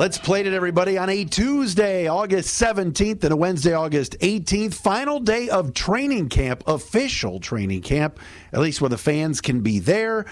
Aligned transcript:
Let's 0.00 0.16
play 0.16 0.40
it, 0.40 0.46
everybody, 0.46 0.96
on 0.96 1.10
a 1.10 1.26
Tuesday, 1.26 2.08
August 2.08 2.58
17th, 2.58 3.22
and 3.22 3.32
a 3.34 3.36
Wednesday, 3.36 3.74
August 3.74 4.18
18th. 4.20 4.72
Final 4.72 5.20
day 5.20 5.50
of 5.50 5.74
training 5.74 6.30
camp, 6.30 6.64
official 6.66 7.38
training 7.38 7.82
camp, 7.82 8.18
at 8.50 8.60
least 8.60 8.80
where 8.80 8.88
the 8.88 8.96
fans 8.96 9.42
can 9.42 9.60
be 9.60 9.78
there. 9.78 10.24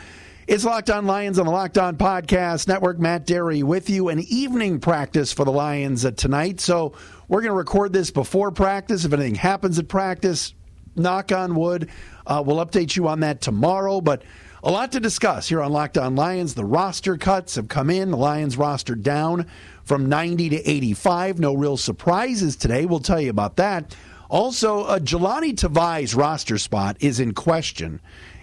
It's 0.47 0.65
Locked 0.65 0.89
On 0.89 1.05
Lions 1.05 1.39
on 1.39 1.45
the 1.45 1.53
Locked 1.53 1.77
On 1.77 1.99
Podcast 1.99 2.67
Network. 2.67 2.99
Matt 2.99 3.27
Dery 3.27 3.63
with 3.63 3.91
you. 3.91 4.09
An 4.09 4.21
evening 4.21 4.81
practice 4.81 5.35
for 5.35 5.45
the 5.45 5.53
Lions 5.53 6.11
tonight. 6.13 6.61
So 6.61 6.95
we're 7.29 7.43
going 7.43 7.53
to 7.53 7.55
record 7.55 7.93
this 7.93 8.11
before 8.11 8.51
practice. 8.51 9.05
If 9.05 9.13
anything 9.13 9.35
happens 9.35 9.79
at 9.79 9.87
practice, 9.87 10.55
knock 10.97 11.31
on 11.31 11.55
wood, 11.55 11.91
uh, 12.27 12.43
we'll 12.43 12.65
update 12.65 12.97
you 12.97 13.07
on 13.07 13.21
that 13.21 13.43
tomorrow. 13.43 14.01
But 14.01 14.23
a 14.63 14.71
lot 14.71 14.93
to 14.93 15.01
discuss 15.01 15.49
here 15.49 15.63
on 15.63 15.73
Locked 15.73 15.99
On 15.99 16.17
Lions. 16.17 16.55
The 16.55 16.65
roster 16.65 17.17
cuts 17.17 17.55
have 17.55 17.69
come 17.69 17.91
in. 17.91 18.11
The 18.11 18.17
Lions 18.17 18.57
roster 18.57 18.95
down 18.95 19.47
from 19.85 20.09
90 20.09 20.49
to 20.51 20.69
85. 20.69 21.39
No 21.39 21.55
real 21.55 21.77
surprises 21.77 22.57
today. 22.57 22.85
We'll 22.85 22.99
tell 23.01 23.21
you 23.21 23.31
about 23.31 23.57
that. 23.57 23.95
Also, 24.29 24.83
uh, 24.83 24.99
Jahlani 24.99 25.55
Tavai's 25.55 26.15
roster 26.15 26.59
spot 26.59 26.97
is 27.01 27.21
in 27.21 27.33
question, 27.33 28.01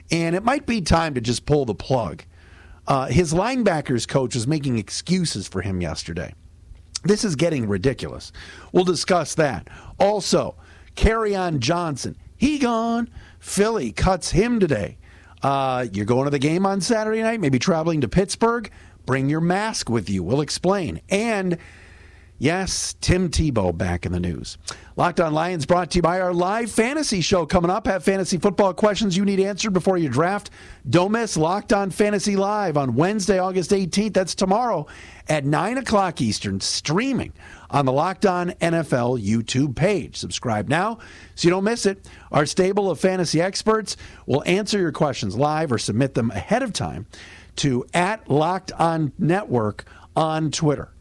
and 0.10 0.36
it 0.36 0.44
might 0.44 0.66
be 0.66 0.82
time 0.82 1.14
to 1.14 1.22
just 1.22 1.46
pull 1.46 1.66
the 1.66 1.76
plug. 1.76 2.24
Uh, 2.88 3.08
his 3.08 3.34
linebackers 3.34 4.08
coach 4.08 4.36
was 4.36 4.48
making 4.48 4.78
excuses 4.78 5.48
for 5.48 5.62
him 5.62 5.82
yesterday. 5.82 6.34
This 7.04 7.24
is 7.24 7.36
getting 7.36 7.68
ridiculous. 7.68 8.32
We'll 8.72 8.84
discuss 8.84 9.36
that. 9.36 9.68
Also, 10.00 10.56
Kerryon 10.96 11.60
Johnson, 11.60 12.16
he 12.38 12.58
gone. 12.58 13.10
Philly 13.40 13.92
cuts 13.92 14.32
him 14.32 14.60
today. 14.60 14.98
Uh, 15.46 15.86
you're 15.94 16.06
going 16.06 16.26
to 16.26 16.32
the 16.32 16.40
game 16.40 16.66
on 16.66 16.82
Saturday 16.82 17.22
night, 17.22 17.40
maybe 17.40 17.60
traveling 17.60 18.02
to 18.02 18.08
Pittsburgh. 18.08 18.68
Bring 19.06 19.30
your 19.30 19.42
mask 19.42 19.92
with 19.92 20.10
you. 20.10 20.24
We'll 20.24 20.42
explain. 20.42 21.02
And 21.08 21.60
yes, 22.38 22.96
Tim 23.02 23.30
Tebow 23.30 23.78
back 23.78 24.06
in 24.06 24.12
the 24.12 24.20
news. 24.20 24.58
Locked 24.96 25.20
on 25.20 25.34
Lions 25.34 25.66
brought 25.66 25.92
to 25.92 25.98
you 25.98 26.02
by 26.02 26.22
our 26.22 26.34
live 26.34 26.72
fantasy 26.72 27.22
show 27.22 27.46
coming 27.46 27.70
up. 27.70 27.86
Have 27.88 28.04
fantasy 28.04 28.38
football 28.38 28.74
questions 28.74 29.18
you 29.18 29.26
need 29.26 29.40
answered 29.40 29.74
before 29.74 29.98
your 29.98 30.12
draft. 30.12 30.50
Don't 30.90 31.12
miss 31.12 31.36
Locked 31.36 31.74
on 31.74 31.92
Fantasy 31.92 32.36
Live 32.36 32.78
on 32.78 32.96
Wednesday, 32.96 33.40
August 33.40 33.72
18th. 33.72 34.14
That's 34.14 34.36
tomorrow 34.36 34.88
at 35.28 35.44
9 35.46 35.80
o'clock 35.80 36.22
Eastern, 36.22 36.62
streaming 36.62 37.34
on 37.70 37.86
the 37.86 37.92
Locked 37.92 38.26
On 38.26 38.52
NFL 38.52 39.22
YouTube 39.22 39.76
page. 39.76 40.16
Subscribe 40.16 40.70
now 40.70 41.00
so 41.36 41.48
you 41.48 41.52
don't 41.52 41.64
miss 41.64 41.86
it. 41.86 42.08
Our 42.32 42.46
stable 42.46 42.90
of 42.90 43.00
fantasy 43.00 43.42
experts 43.42 43.98
will 44.26 44.44
answer 44.46 44.80
your 44.80 44.92
questions 44.94 45.36
live 45.36 45.72
or 45.72 45.78
submit 45.78 46.14
them 46.14 46.32
ahead 46.32 46.64
of 46.64 46.72
time 46.72 47.06
to 47.58 47.86
at 47.94 48.30
Locked 48.30 48.72
On 48.74 49.12
Network 49.18 49.86
on 50.16 50.52
Twitter. 50.52 50.95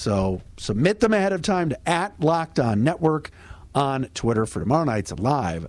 So 0.00 0.40
submit 0.56 1.00
them 1.00 1.12
ahead 1.12 1.34
of 1.34 1.42
time 1.42 1.68
to 1.68 1.88
at 1.88 2.18
Locked 2.18 2.58
On 2.58 2.82
Network 2.82 3.30
on 3.74 4.04
Twitter 4.14 4.46
for 4.46 4.60
tomorrow 4.60 4.84
night's 4.84 5.12
live 5.12 5.66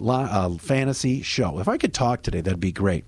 uh, 0.00 0.56
fantasy 0.56 1.20
show. 1.20 1.58
If 1.58 1.68
I 1.68 1.76
could 1.76 1.92
talk 1.92 2.22
today, 2.22 2.40
that'd 2.40 2.58
be 2.60 2.72
great. 2.72 3.04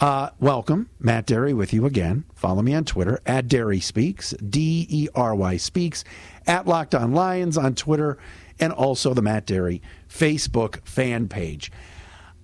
Uh, 0.00 0.30
welcome, 0.40 0.88
Matt 0.98 1.26
Dery, 1.26 1.54
with 1.54 1.74
you 1.74 1.84
again. 1.84 2.24
Follow 2.34 2.62
me 2.62 2.72
on 2.72 2.86
Twitter 2.86 3.20
at 3.26 3.48
Dery 3.48 3.82
Speaks, 3.82 4.30
D 4.30 4.86
E 4.88 5.08
R 5.14 5.34
Y 5.34 5.58
Speaks, 5.58 6.04
at 6.46 6.66
Locked 6.66 6.94
On 6.94 7.12
Lions 7.12 7.58
on 7.58 7.74
Twitter, 7.74 8.16
and 8.58 8.72
also 8.72 9.12
the 9.12 9.20
Matt 9.20 9.46
Dery 9.46 9.82
Facebook 10.08 10.88
fan 10.88 11.28
page. 11.28 11.70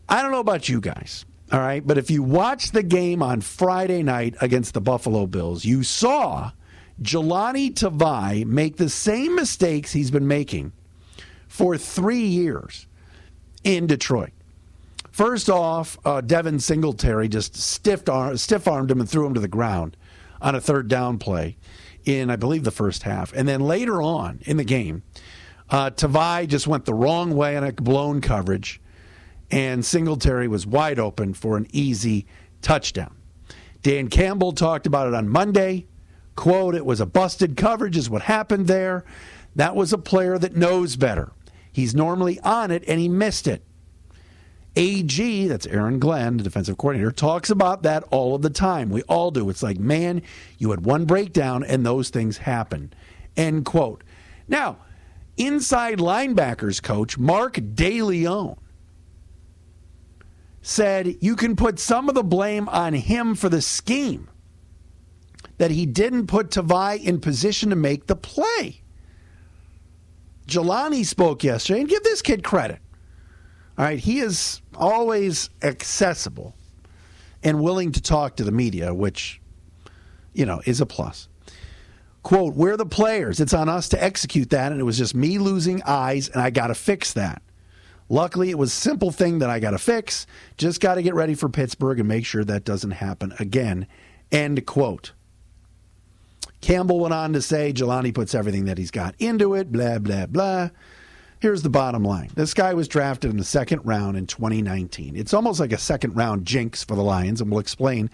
I 0.06 0.20
don't 0.20 0.32
know 0.32 0.40
about 0.40 0.68
you 0.68 0.82
guys, 0.82 1.24
all 1.50 1.60
right, 1.60 1.84
but 1.86 1.96
if 1.96 2.10
you 2.10 2.22
watched 2.22 2.74
the 2.74 2.82
game 2.82 3.22
on 3.22 3.40
Friday 3.40 4.02
night 4.02 4.34
against 4.42 4.74
the 4.74 4.82
Buffalo 4.82 5.26
Bills, 5.26 5.64
you 5.64 5.82
saw 5.82 6.52
Jahlani 7.02 7.72
Tavai 7.72 8.44
make 8.44 8.76
the 8.76 8.88
same 8.88 9.34
mistakes 9.34 9.92
he's 9.92 10.10
been 10.10 10.28
making 10.28 10.72
for 11.48 11.76
three 11.76 12.26
years 12.26 12.86
in 13.64 13.86
Detroit. 13.86 14.30
First 15.10 15.50
off, 15.50 15.98
uh, 16.04 16.20
Devin 16.20 16.60
Singletary 16.60 17.28
just 17.28 17.56
stiff 17.56 18.08
armed 18.08 18.90
him 18.90 19.00
and 19.00 19.08
threw 19.08 19.26
him 19.26 19.34
to 19.34 19.40
the 19.40 19.48
ground 19.48 19.96
on 20.40 20.54
a 20.54 20.60
third 20.60 20.88
down 20.88 21.18
play 21.18 21.56
in, 22.04 22.30
I 22.30 22.36
believe, 22.36 22.64
the 22.64 22.70
first 22.70 23.02
half. 23.02 23.32
And 23.32 23.48
then 23.48 23.60
later 23.60 24.00
on 24.00 24.40
in 24.42 24.56
the 24.56 24.64
game, 24.64 25.02
uh, 25.68 25.90
Tavai 25.90 26.46
just 26.48 26.66
went 26.66 26.84
the 26.84 26.94
wrong 26.94 27.34
way 27.34 27.56
on 27.56 27.64
a 27.64 27.72
blown 27.72 28.20
coverage, 28.20 28.80
and 29.50 29.84
Singletary 29.84 30.48
was 30.48 30.66
wide 30.66 30.98
open 30.98 31.34
for 31.34 31.56
an 31.56 31.66
easy 31.72 32.26
touchdown. 32.62 33.14
Dan 33.82 34.08
Campbell 34.08 34.52
talked 34.52 34.86
about 34.86 35.08
it 35.08 35.14
on 35.14 35.28
Monday. 35.28 35.86
Quote, 36.40 36.74
it 36.74 36.86
was 36.86 37.02
a 37.02 37.06
busted 37.06 37.54
coverage, 37.54 37.98
is 37.98 38.08
what 38.08 38.22
happened 38.22 38.66
there. 38.66 39.04
That 39.56 39.76
was 39.76 39.92
a 39.92 39.98
player 39.98 40.38
that 40.38 40.56
knows 40.56 40.96
better. 40.96 41.32
He's 41.70 41.94
normally 41.94 42.40
on 42.40 42.70
it, 42.70 42.82
and 42.88 42.98
he 42.98 43.10
missed 43.10 43.46
it. 43.46 43.62
AG, 44.74 45.48
that's 45.48 45.66
Aaron 45.66 45.98
Glenn, 45.98 46.38
the 46.38 46.42
defensive 46.42 46.78
coordinator, 46.78 47.12
talks 47.12 47.50
about 47.50 47.82
that 47.82 48.04
all 48.04 48.34
of 48.34 48.40
the 48.40 48.48
time. 48.48 48.88
We 48.88 49.02
all 49.02 49.30
do. 49.30 49.50
It's 49.50 49.62
like, 49.62 49.78
man, 49.78 50.22
you 50.56 50.70
had 50.70 50.86
one 50.86 51.04
breakdown 51.04 51.62
and 51.62 51.84
those 51.84 52.08
things 52.08 52.38
happen. 52.38 52.94
End 53.36 53.66
quote. 53.66 54.02
Now, 54.48 54.78
inside 55.36 55.98
linebackers 55.98 56.82
coach 56.82 57.18
Mark 57.18 57.56
DeLeone 57.56 58.56
said 60.62 61.16
you 61.20 61.36
can 61.36 61.54
put 61.54 61.78
some 61.78 62.08
of 62.08 62.14
the 62.14 62.24
blame 62.24 62.66
on 62.70 62.94
him 62.94 63.34
for 63.34 63.50
the 63.50 63.60
scheme 63.60 64.30
that 65.60 65.70
he 65.70 65.84
didn't 65.84 66.26
put 66.26 66.48
Tavai 66.48 67.04
in 67.04 67.20
position 67.20 67.68
to 67.68 67.76
make 67.76 68.06
the 68.06 68.16
play. 68.16 68.80
Jahlani 70.46 71.04
spoke 71.04 71.44
yesterday, 71.44 71.80
and 71.80 71.88
give 71.88 72.02
this 72.02 72.22
kid 72.22 72.42
credit. 72.42 72.78
All 73.76 73.84
right, 73.84 73.98
he 73.98 74.20
is 74.20 74.62
always 74.74 75.50
accessible 75.60 76.54
and 77.42 77.60
willing 77.60 77.92
to 77.92 78.00
talk 78.00 78.36
to 78.36 78.44
the 78.44 78.50
media, 78.50 78.94
which, 78.94 79.42
you 80.32 80.46
know, 80.46 80.62
is 80.64 80.80
a 80.80 80.86
plus. 80.86 81.28
Quote, 82.22 82.54
we're 82.54 82.78
the 82.78 82.86
players. 82.86 83.38
It's 83.38 83.52
on 83.52 83.68
us 83.68 83.90
to 83.90 84.02
execute 84.02 84.48
that. 84.48 84.72
And 84.72 84.80
it 84.80 84.84
was 84.84 84.96
just 84.96 85.14
me 85.14 85.36
losing 85.36 85.82
eyes, 85.82 86.30
and 86.30 86.40
I 86.40 86.48
got 86.48 86.68
to 86.68 86.74
fix 86.74 87.12
that. 87.12 87.42
Luckily, 88.08 88.48
it 88.48 88.56
was 88.56 88.72
a 88.72 88.76
simple 88.76 89.10
thing 89.10 89.40
that 89.40 89.50
I 89.50 89.60
got 89.60 89.72
to 89.72 89.78
fix. 89.78 90.26
Just 90.56 90.80
got 90.80 90.94
to 90.94 91.02
get 91.02 91.14
ready 91.14 91.34
for 91.34 91.50
Pittsburgh 91.50 91.98
and 91.98 92.08
make 92.08 92.24
sure 92.24 92.44
that 92.44 92.64
doesn't 92.64 92.92
happen 92.92 93.34
again. 93.38 93.86
End 94.32 94.64
quote. 94.64 95.12
Campbell 96.60 97.00
went 97.00 97.14
on 97.14 97.32
to 97.32 97.42
say 97.42 97.72
Jahlani 97.72 98.14
puts 98.14 98.34
everything 98.34 98.66
that 98.66 98.78
he's 98.78 98.90
got 98.90 99.14
into 99.18 99.54
it, 99.54 99.72
blah, 99.72 99.98
blah, 99.98 100.26
blah. 100.26 100.70
Here's 101.40 101.62
the 101.62 101.70
bottom 101.70 102.04
line 102.04 102.30
this 102.34 102.52
guy 102.52 102.74
was 102.74 102.86
drafted 102.86 103.30
in 103.30 103.38
the 103.38 103.44
second 103.44 103.80
round 103.84 104.16
in 104.16 104.26
2019. 104.26 105.16
It's 105.16 105.32
almost 105.32 105.58
like 105.58 105.72
a 105.72 105.78
second 105.78 106.14
round 106.14 106.44
jinx 106.44 106.84
for 106.84 106.94
the 106.94 107.02
Lions, 107.02 107.40
and 107.40 107.50
we'll 107.50 107.60
explain 107.60 108.10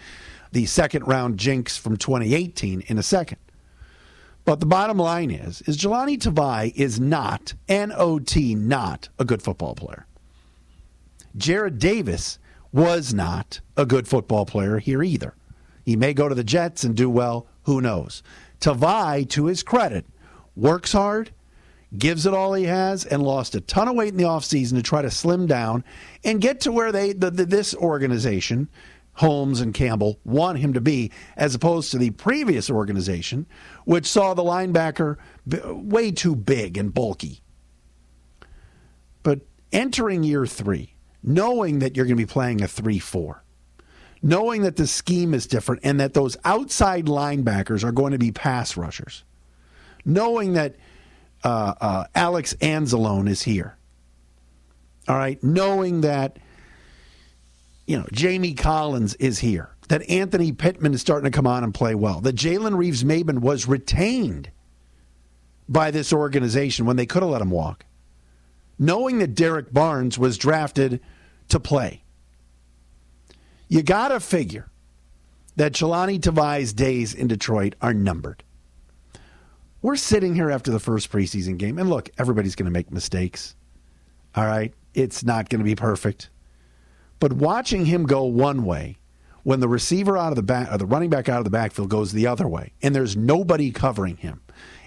the 0.53 0.67
second 0.67 1.07
round 1.09 1.39
jinx 1.39 1.77
from 1.77 1.97
2018 1.97 2.83
in 2.87 2.99
a 2.99 3.03
second. 3.03 3.39
But 4.45 4.61
the 4.61 4.67
bottom 4.67 4.97
line 4.97 5.33
is, 5.33 5.61
is 5.63 5.77
Jahlani 5.77 6.19
Tavai 6.19 6.73
is 6.77 7.01
not, 7.01 7.55
N-O-T, 7.69 8.55
not 8.55 9.09
a 9.19 9.25
good 9.25 9.43
football 9.43 9.75
player. 9.75 10.07
Jarrad 11.37 11.81
Davis 11.81 12.39
was 12.73 13.13
not 13.13 13.61
a 13.77 13.85
good 13.85 14.07
football 14.07 14.47
player 14.47 14.79
here 14.79 15.03
either. 15.03 15.35
He 15.85 15.97
may 15.97 16.15
go 16.15 16.29
to 16.29 16.35
the 16.35 16.45
Jets 16.45 16.85
and 16.85 16.95
do 16.95 17.11
well, 17.11 17.49
who 17.65 17.81
knows. 17.81 18.23
Tavai, 18.61 19.29
to 19.31 19.47
his 19.47 19.63
credit, 19.63 20.07
works 20.55 20.93
hard, 20.93 21.31
gives 21.97 22.27
it 22.27 22.35
all 22.35 22.55
he 22.55 22.65
has, 22.65 23.05
and 23.05 23.23
lost 23.23 23.55
a 23.55 23.61
ton 23.61 23.89
of 23.89 23.95
weight 23.95 24.09
in 24.09 24.17
the 24.17 24.25
offseason 24.25 24.75
to 24.75 24.83
try 24.83 25.03
to 25.03 25.11
slim 25.11 25.47
down 25.47 25.85
and 26.25 26.41
get 26.41 26.61
to 26.61 26.73
where 26.73 26.93
they 26.93 27.13
the, 27.13 27.31
the, 27.31 27.47
this 27.47 27.75
organization, 27.75 28.69
Holmes 29.15 29.61
and 29.61 29.73
Campbell, 29.73 30.19
want 30.25 30.59
him 30.59 30.73
to 30.73 30.81
be, 30.81 31.11
as 31.37 31.55
opposed 31.55 31.91
to 31.91 31.99
the 31.99 32.11
previous 32.11 32.71
organization, 32.71 33.47
which 33.85 34.07
saw 34.07 34.35
the 34.35 34.43
linebacker 34.43 35.17
way 35.47 36.11
too 36.11 36.35
big 36.35 36.77
and 36.77 36.93
bulky. 36.93 37.43
But 39.23 39.41
entering 39.73 40.23
year 40.23 40.47
three, 40.47 40.95
knowing 41.23 41.81
that 41.81 41.97
you're 41.97 42.07
going 42.07 42.17
to 42.17 42.23
be 42.23 42.31
playing 42.31 42.63
a 42.63 42.69
3 42.69 42.99
4, 42.99 43.43
knowing 44.27 44.63
that 44.63 44.75
the 44.75 44.89
scheme 44.89 45.33
is 45.33 45.47
different 45.47 45.81
and 45.85 46.01
that 46.01 46.13
those 46.13 46.37
outside 46.45 47.07
linebackers 47.07 47.85
are 47.85 47.93
going 47.93 48.11
to 48.11 48.19
be 48.19 48.33
pass 48.33 48.77
rushers, 48.77 49.23
knowing 50.05 50.55
that 50.55 50.75
uh, 51.45 51.75
uh, 51.81 52.05
Alex 52.13 52.53
Anzalone 52.61 53.29
is 53.29 53.43
here. 53.43 53.77
All 55.07 55.15
right, 55.17 55.41
knowing 55.45 56.01
that 56.01 56.39
you 57.87 57.97
know, 57.97 58.07
Jamie 58.11 58.55
Collins 58.55 59.15
is 59.15 59.39
here, 59.39 59.71
that 59.91 60.11
Anthony 60.11 60.51
Pittman 60.51 60.93
is 60.93 61.01
starting 61.01 61.31
to 61.31 61.35
come 61.35 61.47
on 61.47 61.63
and 61.63 61.73
play 61.73 61.95
well, 61.95 62.21
that 62.23 62.35
Jalen 62.35 62.77
Reeves 62.77 63.05
Maybin 63.05 63.39
was 63.39 63.69
retained 63.69 64.51
by 65.69 65.93
this 65.93 66.13
organization 66.13 66.85
when 66.85 66.97
they 66.97 67.07
could 67.07 67.23
have 67.23 67.31
let 67.31 67.43
him 67.43 67.51
walk, 67.51 67.87
knowing 68.77 69.21
that 69.21 69.37
Derrick 69.37 69.73
Barnes 69.73 70.19
was 70.19 70.37
drafted 70.37 70.99
to 71.49 71.61
play. 71.61 72.03
You 73.69 73.83
got 73.83 74.09
to 74.09 74.21
figure 74.21 74.71
that 75.57 75.73
Jahlani 75.73 76.21
Tavai's 76.21 76.73
days 76.73 77.15
in 77.15 77.27
Detroit 77.27 77.75
are 77.81 77.95
numbered. 77.95 78.45
We're 79.83 79.97
sitting 79.97 80.35
here 80.35 80.51
after 80.51 80.71
the 80.71 80.81
first 80.81 81.11
preseason 81.11 81.59
game, 81.59 81.79
and 81.79 81.89
look, 81.89 82.11
everybody's 82.19 82.55
going 82.55 82.67
to 82.67 82.73
make 82.73 82.91
mistakes. 82.91 83.55
All 84.35 84.47
right? 84.47 84.73
It's 84.95 85.25
not 85.25 85.49
going 85.49 85.61
to 85.61 85.65
be 85.65 85.75
perfect. 85.75 86.31
But 87.19 87.33
watching 87.33 87.87
him 87.87 88.05
go 88.05 88.25
one 88.25 88.65
way 88.65 88.99
when 89.47 89.61
the 89.61 89.69
receiver 89.69 90.19
out 90.19 90.33
of 90.33 90.37
the 90.37 90.43
back 90.43 90.73
or 90.73 90.79
the 90.79 90.87
running 90.87 91.09
back 91.09 91.29
out 91.29 91.39
of 91.39 91.45
the 91.45 91.51
backfield 91.51 91.89
goes 91.89 92.11
the 92.11 92.27
other 92.27 92.49
way 92.49 92.73
and 92.83 92.93
there's 92.93 93.17
nobody 93.17 93.71
covering 93.71 94.17
him 94.17 94.43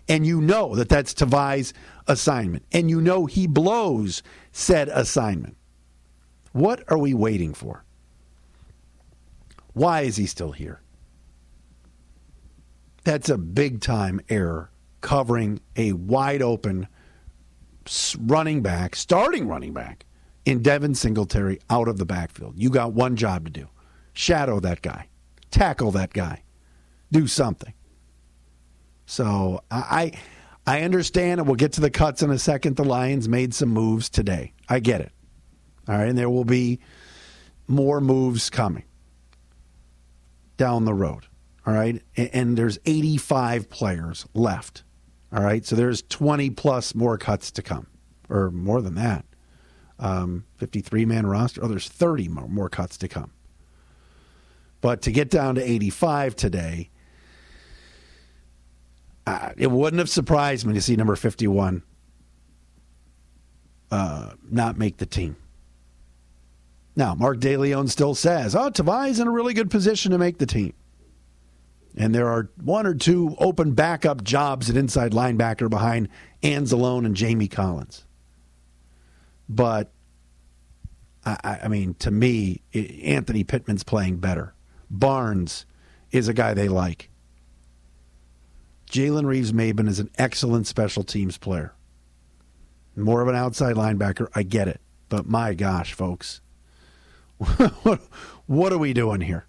and 0.10 0.28
you 0.28 0.42
know 0.42 0.76
that 0.76 0.90
that's 0.90 1.14
Tavai's 1.14 1.74
assignment 2.08 2.66
and 2.74 2.90
you 2.90 3.00
know 3.00 3.26
he 3.26 3.48
blows 3.48 4.22
said 4.52 4.90
assignment 4.90 5.56
what 6.52 6.84
are 6.90 6.98
we 6.98 7.14
waiting 7.14 7.54
for 7.54 7.86
why 9.74 10.02
is 10.02 10.16
he 10.16 10.26
still 10.26 10.52
here 10.52 10.82
that's 13.04 13.30
a 13.30 13.38
big 13.38 13.82
time 13.82 14.20
error 14.30 14.72
covering 15.02 15.60
a 15.76 15.94
wide 15.94 16.42
open 16.42 16.88
running 18.20 18.62
back 18.62 18.96
starting 18.96 19.48
running 19.48 19.74
back 19.74 20.06
in 20.50 20.62
Devin 20.64 20.96
Singletary 20.96 21.60
out 21.70 21.88
of 21.88 21.98
the 21.98 22.06
backfield. 22.06 22.56
You 22.58 22.70
got 22.70 22.94
one 22.94 23.16
job 23.16 23.46
to 23.46 23.52
do 23.52 23.68
shadow 24.14 24.60
that 24.60 24.82
guy, 24.82 25.08
tackle 25.52 25.92
that 25.92 26.12
guy, 26.12 26.44
do 27.12 27.28
something. 27.28 27.74
So 29.06 29.64
I, 29.72 30.12
I 30.68 30.82
understand, 30.82 31.40
and 31.40 31.48
we'll 31.48 31.56
get 31.56 31.74
to 31.74 31.82
the 31.82 31.90
cuts 31.90 32.22
in 32.22 32.30
a 32.32 32.38
second. 32.38 32.76
The 32.76 32.84
Lions 32.84 33.30
made 33.30 33.54
some 33.54 33.70
moves 33.70 34.10
today. 34.10 34.54
I 34.68 34.80
get 34.80 35.02
it. 35.02 35.12
All 35.88 35.98
right, 35.98 36.10
and 36.10 36.18
there 36.18 36.30
will 36.30 36.46
be 36.46 36.80
more 37.68 38.02
moves 38.02 38.50
coming 38.50 38.84
down 40.60 40.86
the 40.86 40.94
road. 40.94 41.26
All 41.66 41.74
right, 41.74 42.02
and, 42.16 42.30
and 42.32 42.58
there's 42.58 42.78
85 42.86 43.70
players 43.70 44.28
left. 44.36 44.84
All 45.34 45.44
right, 45.44 45.66
so 45.66 45.76
there's 45.76 46.04
20 46.04 46.52
plus 46.52 46.94
more 46.94 47.18
cuts 47.18 47.50
to 47.52 47.64
come, 47.64 47.88
or 48.30 48.52
more 48.52 48.82
than 48.82 48.94
that 48.96 49.26
um, 50.00 50.46
53 50.58 51.06
man 51.06 51.26
roster. 51.26 51.64
Oh, 51.64 51.68
there's 51.68 51.88
30 51.88 52.30
more, 52.30 52.48
more 52.48 52.70
cuts 52.70 52.98
to 52.98 53.08
come. 53.08 53.32
But 54.82 55.02
to 55.04 55.12
get 55.12 55.30
down 55.30 55.56
to 55.56 55.62
85 55.62 56.36
today, 56.36 56.90
uh, 59.28 59.52
it 59.58 59.70
wouldn't 59.70 60.00
have 60.00 60.10
surprised 60.10 60.66
me 60.66 60.74
to 60.74 60.82
see 60.82 60.96
number 60.96 61.16
51 61.16 61.84
uh, 63.92 64.32
not 64.50 64.78
make 64.78 64.98
the 64.98 65.06
team. 65.06 65.36
Now, 67.00 67.16
Mark 67.16 67.38
DeLeone 67.38 67.90
still 67.90 68.14
says, 68.14 68.54
oh, 68.54 68.70
Tavai's 68.70 69.22
in 69.22 69.28
a 69.28 69.32
really 69.32 69.54
good 69.54 69.72
position 69.72 70.12
to 70.12 70.18
make 70.18 70.38
the 70.38 70.46
team. 70.46 70.74
And 71.96 72.14
there 72.14 72.28
are 72.28 72.50
one 72.62 72.86
or 72.86 72.94
two 72.94 73.38
open 73.40 73.72
backup 73.72 74.22
jobs 74.22 74.70
at 74.70 74.76
inside 74.76 75.14
linebacker 75.14 75.70
behind 75.70 76.10
Anzalone 76.44 77.06
and 77.06 77.16
Jamie 77.16 77.48
Collins. 77.48 78.06
But 79.48 79.94
I, 81.26 81.60
I 81.64 81.68
mean, 81.70 81.94
to 82.00 82.12
me, 82.12 82.64
Anthony 82.74 83.46
Pittman's 83.46 83.86
playing 83.86 84.18
better. 84.18 84.54
Barnes 84.92 85.66
is 86.12 86.28
a 86.28 86.34
guy 86.34 86.54
they 86.54 86.68
like. 86.68 87.10
Jalen 88.92 89.26
Reeves 89.26 89.54
Maybin 89.54 89.88
is 89.88 90.00
an 90.00 90.10
excellent 90.18 90.68
special 90.68 91.06
teams 91.06 91.38
player. 91.38 91.74
More 92.98 93.22
of 93.22 93.30
an 93.30 93.36
outside 93.36 93.78
linebacker. 93.78 94.28
I 94.36 94.44
get 94.44 94.68
it. 94.68 94.82
But 95.08 95.28
my 95.28 95.54
gosh, 95.54 95.94
folks, 95.94 96.42
what 98.48 98.74
are 98.74 98.78
we 98.78 98.94
doing 98.94 99.22
here? 99.22 99.46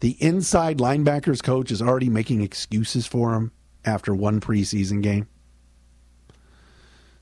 The 0.00 0.16
inside 0.20 0.78
linebackers 0.78 1.42
coach 1.42 1.70
is 1.70 1.80
already 1.80 2.10
making 2.10 2.42
excuses 2.42 3.06
for 3.06 3.34
him 3.34 3.52
after 3.84 4.14
one 4.14 4.40
preseason 4.40 5.02
game. 5.02 5.28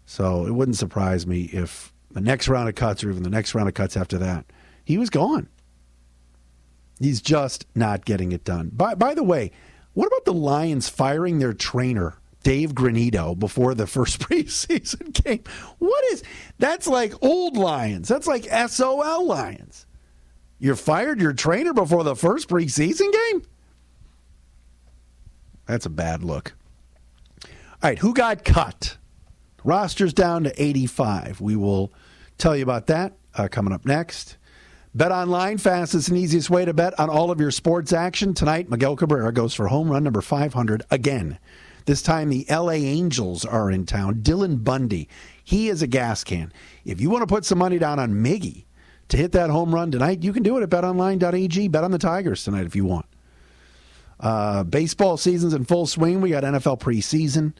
So 0.06 0.46
it 0.46 0.52
wouldn't 0.52 0.76
surprise 0.76 1.26
me 1.26 1.44
if 1.52 1.92
the 2.10 2.20
next 2.20 2.48
round 2.48 2.68
of 2.68 2.74
cuts 2.74 3.04
or 3.04 3.10
even 3.10 3.22
the 3.22 3.30
next 3.30 3.54
round 3.54 3.68
of 3.68 3.74
cuts 3.74 3.96
after 3.96 4.18
that, 4.18 4.46
he 4.84 4.98
was 4.98 5.08
gone. 5.08 5.48
He's 7.00 7.20
just 7.20 7.66
not 7.74 8.04
getting 8.04 8.32
it 8.32 8.44
done. 8.44 8.70
By, 8.72 8.94
by 8.94 9.14
the 9.14 9.22
way, 9.22 9.50
what 9.94 10.06
about 10.06 10.24
the 10.24 10.32
Lions 10.32 10.88
firing 10.88 11.38
their 11.38 11.52
trainer, 11.52 12.18
Dave 12.44 12.74
Granito, 12.74 13.36
before 13.36 13.74
the 13.74 13.88
first 13.88 14.20
preseason 14.20 15.12
game? 15.24 15.42
What 15.78 16.04
is 16.12 16.22
that's 16.58 16.86
like 16.86 17.12
old 17.20 17.56
Lions. 17.56 18.06
That's 18.06 18.28
like 18.28 18.44
SOL 18.68 19.26
Lions. 19.26 19.86
You're 20.60 20.76
fired 20.76 21.20
your 21.20 21.32
trainer 21.32 21.72
before 21.72 22.04
the 22.04 22.14
first 22.14 22.48
preseason 22.48 23.12
game? 23.12 23.42
That's 25.66 25.86
a 25.86 25.90
bad 25.90 26.22
look. 26.22 26.54
All 27.42 27.90
right, 27.90 27.98
who 27.98 28.14
got 28.14 28.44
cut? 28.44 28.96
Roster's 29.64 30.12
down 30.12 30.44
to 30.44 30.62
85. 30.62 31.40
We 31.40 31.56
will 31.56 31.92
tell 32.38 32.56
you 32.56 32.62
about 32.62 32.86
that 32.86 33.14
uh, 33.34 33.48
coming 33.48 33.72
up 33.72 33.84
next. 33.84 34.36
Bet 34.94 35.10
online, 35.10 35.58
fastest 35.58 36.08
and 36.08 36.16
easiest 36.16 36.50
way 36.50 36.64
to 36.64 36.72
bet 36.72 36.98
on 37.00 37.10
all 37.10 37.30
of 37.30 37.40
your 37.40 37.50
sports 37.50 37.92
action. 37.92 38.32
Tonight, 38.32 38.70
Miguel 38.70 38.94
Cabrera 38.94 39.32
goes 39.32 39.52
for 39.52 39.66
home 39.66 39.90
run 39.90 40.04
number 40.04 40.20
500 40.20 40.84
again. 40.90 41.38
This 41.86 42.02
time, 42.02 42.30
the 42.30 42.46
LA 42.48 42.72
Angels 42.72 43.44
are 43.44 43.70
in 43.70 43.84
town. 43.84 44.16
Dylan 44.16 44.64
Bundy, 44.64 45.08
he 45.42 45.68
is 45.68 45.82
a 45.82 45.86
gas 45.86 46.24
can. 46.24 46.52
If 46.84 47.00
you 47.00 47.10
want 47.10 47.22
to 47.22 47.26
put 47.26 47.44
some 47.44 47.58
money 47.58 47.78
down 47.78 47.98
on 47.98 48.12
Miggy 48.12 48.64
to 49.08 49.16
hit 49.16 49.32
that 49.32 49.50
home 49.50 49.74
run 49.74 49.90
tonight, 49.90 50.22
you 50.22 50.32
can 50.32 50.42
do 50.42 50.56
it 50.56 50.62
at 50.62 50.70
betonline.ag. 50.70 51.68
Bet 51.68 51.84
on 51.84 51.90
the 51.90 51.98
Tigers 51.98 52.42
tonight 52.44 52.64
if 52.64 52.74
you 52.74 52.86
want. 52.86 53.06
Uh, 54.18 54.64
baseball 54.64 55.16
season's 55.16 55.52
in 55.52 55.64
full 55.64 55.86
swing. 55.86 56.20
We 56.20 56.30
got 56.30 56.44
NFL 56.44 56.80
preseason. 56.80 57.52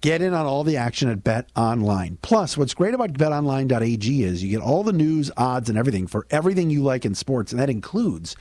Get 0.00 0.20
in 0.20 0.34
on 0.34 0.46
all 0.46 0.64
the 0.64 0.76
action 0.76 1.08
at 1.08 1.22
Bet 1.22 1.48
Online. 1.56 2.18
Plus, 2.22 2.56
what's 2.56 2.74
great 2.74 2.92
about 2.92 3.12
betonline.ag 3.12 4.22
is 4.22 4.42
you 4.42 4.50
get 4.50 4.60
all 4.60 4.82
the 4.82 4.92
news, 4.92 5.30
odds, 5.36 5.68
and 5.68 5.78
everything 5.78 6.06
for 6.08 6.26
everything 6.30 6.70
you 6.70 6.82
like 6.82 7.04
in 7.04 7.14
sports, 7.14 7.52
and 7.52 7.60
that 7.60 7.70
includes 7.70 8.36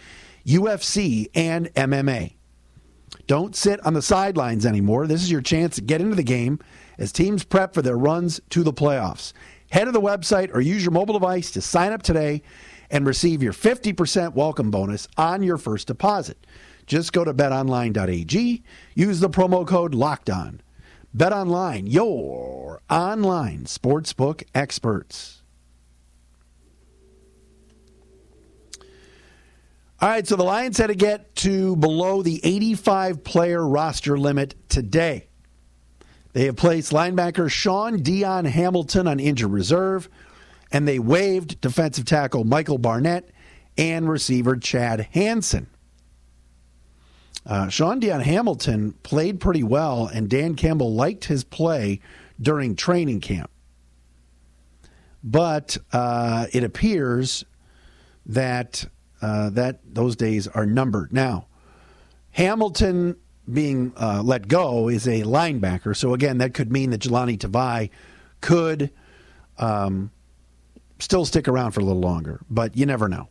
UFC 0.45 1.29
and 1.35 1.71
MMA. 1.75 2.33
Don't 3.27 3.55
sit 3.55 3.83
on 3.85 3.93
the 3.93 4.01
sidelines 4.01 4.65
anymore. 4.65 5.07
This 5.07 5.21
is 5.21 5.31
your 5.31 5.41
chance 5.41 5.75
to 5.75 5.81
get 5.81 6.01
into 6.01 6.15
the 6.15 6.23
game 6.23 6.59
as 6.97 7.11
teams 7.11 7.43
prep 7.43 7.73
for 7.73 7.81
their 7.81 7.97
runs 7.97 8.41
to 8.49 8.63
the 8.63 8.73
playoffs. 8.73 9.33
Head 9.71 9.85
to 9.85 9.91
the 9.91 10.01
website 10.01 10.53
or 10.53 10.61
use 10.61 10.83
your 10.83 10.91
mobile 10.91 11.13
device 11.13 11.51
to 11.51 11.61
sign 11.61 11.93
up 11.93 12.03
today 12.03 12.41
and 12.89 13.07
receive 13.07 13.41
your 13.41 13.53
50% 13.53 14.33
welcome 14.33 14.69
bonus 14.69 15.07
on 15.17 15.43
your 15.43 15.57
first 15.57 15.87
deposit. 15.87 16.45
Just 16.85 17.13
go 17.13 17.23
to 17.23 17.33
betonline.ag, 17.33 18.63
use 18.95 19.19
the 19.19 19.29
promo 19.29 19.65
code 19.65 19.95
LOCKED 19.95 20.29
ON. 20.29 20.61
Bet 21.13 21.33
your 21.87 22.81
online 22.89 23.65
sportsbook 23.65 24.43
experts. 24.55 25.40
All 30.01 30.09
right, 30.09 30.25
so 30.25 30.35
the 30.35 30.43
Lions 30.43 30.79
had 30.79 30.87
to 30.87 30.95
get 30.95 31.35
to 31.37 31.75
below 31.75 32.23
the 32.23 32.41
85 32.43 33.23
player 33.23 33.63
roster 33.63 34.17
limit 34.17 34.55
today. 34.67 35.27
They 36.33 36.45
have 36.45 36.55
placed 36.55 36.91
linebacker 36.91 37.51
Shaun 37.51 38.01
Dion 38.01 38.45
Hamilton 38.45 39.07
on 39.07 39.19
injured 39.19 39.51
reserve, 39.51 40.09
and 40.71 40.87
they 40.87 40.97
waived 40.97 41.61
defensive 41.61 42.05
tackle 42.05 42.45
Michael 42.45 42.79
Barnett 42.79 43.29
and 43.77 44.09
receiver 44.09 44.55
Chad 44.55 45.07
Hansen. 45.11 45.67
Uh, 47.45 47.69
Shaun 47.69 47.99
Dion 47.99 48.21
Hamilton 48.21 48.93
played 49.03 49.39
pretty 49.39 49.61
well, 49.61 50.07
and 50.07 50.27
Dan 50.27 50.55
Campbell 50.55 50.95
liked 50.95 51.25
his 51.25 51.43
play 51.43 51.99
during 52.41 52.75
training 52.75 53.19
camp. 53.19 53.51
But 55.23 55.77
uh, 55.93 56.47
it 56.53 56.63
appears 56.63 57.45
that 58.25 58.87
uh, 59.21 59.49
that 59.51 59.79
those 59.85 60.15
days 60.15 60.47
are 60.47 60.65
numbered. 60.65 61.13
Now, 61.13 61.47
Hamilton 62.31 63.17
being 63.51 63.93
uh, 63.99 64.21
let 64.23 64.47
go 64.47 64.87
is 64.87 65.07
a 65.07 65.23
linebacker, 65.23 65.95
so 65.95 66.13
again, 66.13 66.37
that 66.39 66.53
could 66.53 66.71
mean 66.71 66.91
that 66.91 67.01
Jahlani 67.01 67.37
Tavai 67.37 67.89
could 68.39 68.91
um, 69.57 70.11
still 70.99 71.25
stick 71.25 71.47
around 71.47 71.71
for 71.71 71.81
a 71.81 71.83
little 71.83 72.01
longer, 72.01 72.41
but 72.49 72.75
you 72.77 72.85
never 72.85 73.07
know. 73.09 73.29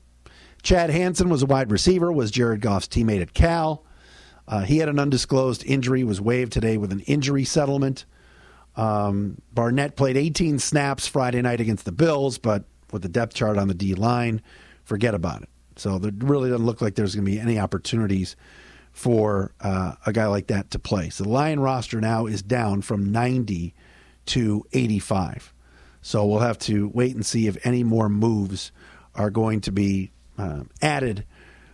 Chad 0.62 0.90
Hansen 0.90 1.30
was 1.30 1.42
a 1.42 1.46
wide 1.46 1.70
receiver, 1.70 2.12
was 2.12 2.30
Jared 2.30 2.60
Goff's 2.60 2.88
teammate 2.88 3.22
at 3.22 3.32
Cal. 3.32 3.84
Uh, 4.46 4.60
he 4.60 4.78
had 4.78 4.88
an 4.88 4.98
undisclosed 4.98 5.64
injury, 5.64 6.04
was 6.04 6.20
waived 6.20 6.52
today 6.52 6.76
with 6.76 6.92
an 6.92 7.00
injury 7.00 7.44
settlement. 7.44 8.04
Um, 8.76 9.40
Barnett 9.52 9.96
played 9.96 10.16
18 10.16 10.58
snaps 10.58 11.06
Friday 11.06 11.40
night 11.40 11.60
against 11.60 11.84
the 11.84 11.92
Bills, 11.92 12.38
but 12.38 12.64
with 12.92 13.02
the 13.02 13.08
depth 13.08 13.34
chart 13.34 13.58
on 13.58 13.68
the 13.68 13.74
D 13.74 13.94
line, 13.94 14.42
forget 14.84 15.14
about 15.14 15.42
it. 15.42 15.48
So 15.80 15.98
there 15.98 16.12
really 16.18 16.50
doesn't 16.50 16.66
look 16.66 16.82
like 16.82 16.94
there's 16.94 17.14
going 17.14 17.24
to 17.24 17.30
be 17.30 17.40
any 17.40 17.58
opportunities 17.58 18.36
for 18.92 19.54
uh, 19.60 19.94
a 20.04 20.12
guy 20.12 20.26
like 20.26 20.48
that 20.48 20.70
to 20.72 20.78
play. 20.78 21.08
So 21.08 21.24
the 21.24 21.30
Lion 21.30 21.58
roster 21.58 22.00
now 22.00 22.26
is 22.26 22.42
down 22.42 22.82
from 22.82 23.10
90 23.10 23.74
to 24.26 24.66
85. 24.72 25.54
So 26.02 26.26
we'll 26.26 26.40
have 26.40 26.58
to 26.60 26.88
wait 26.88 27.14
and 27.14 27.24
see 27.24 27.46
if 27.46 27.66
any 27.66 27.82
more 27.82 28.10
moves 28.10 28.72
are 29.14 29.30
going 29.30 29.62
to 29.62 29.72
be 29.72 30.12
uh, 30.38 30.64
added 30.82 31.24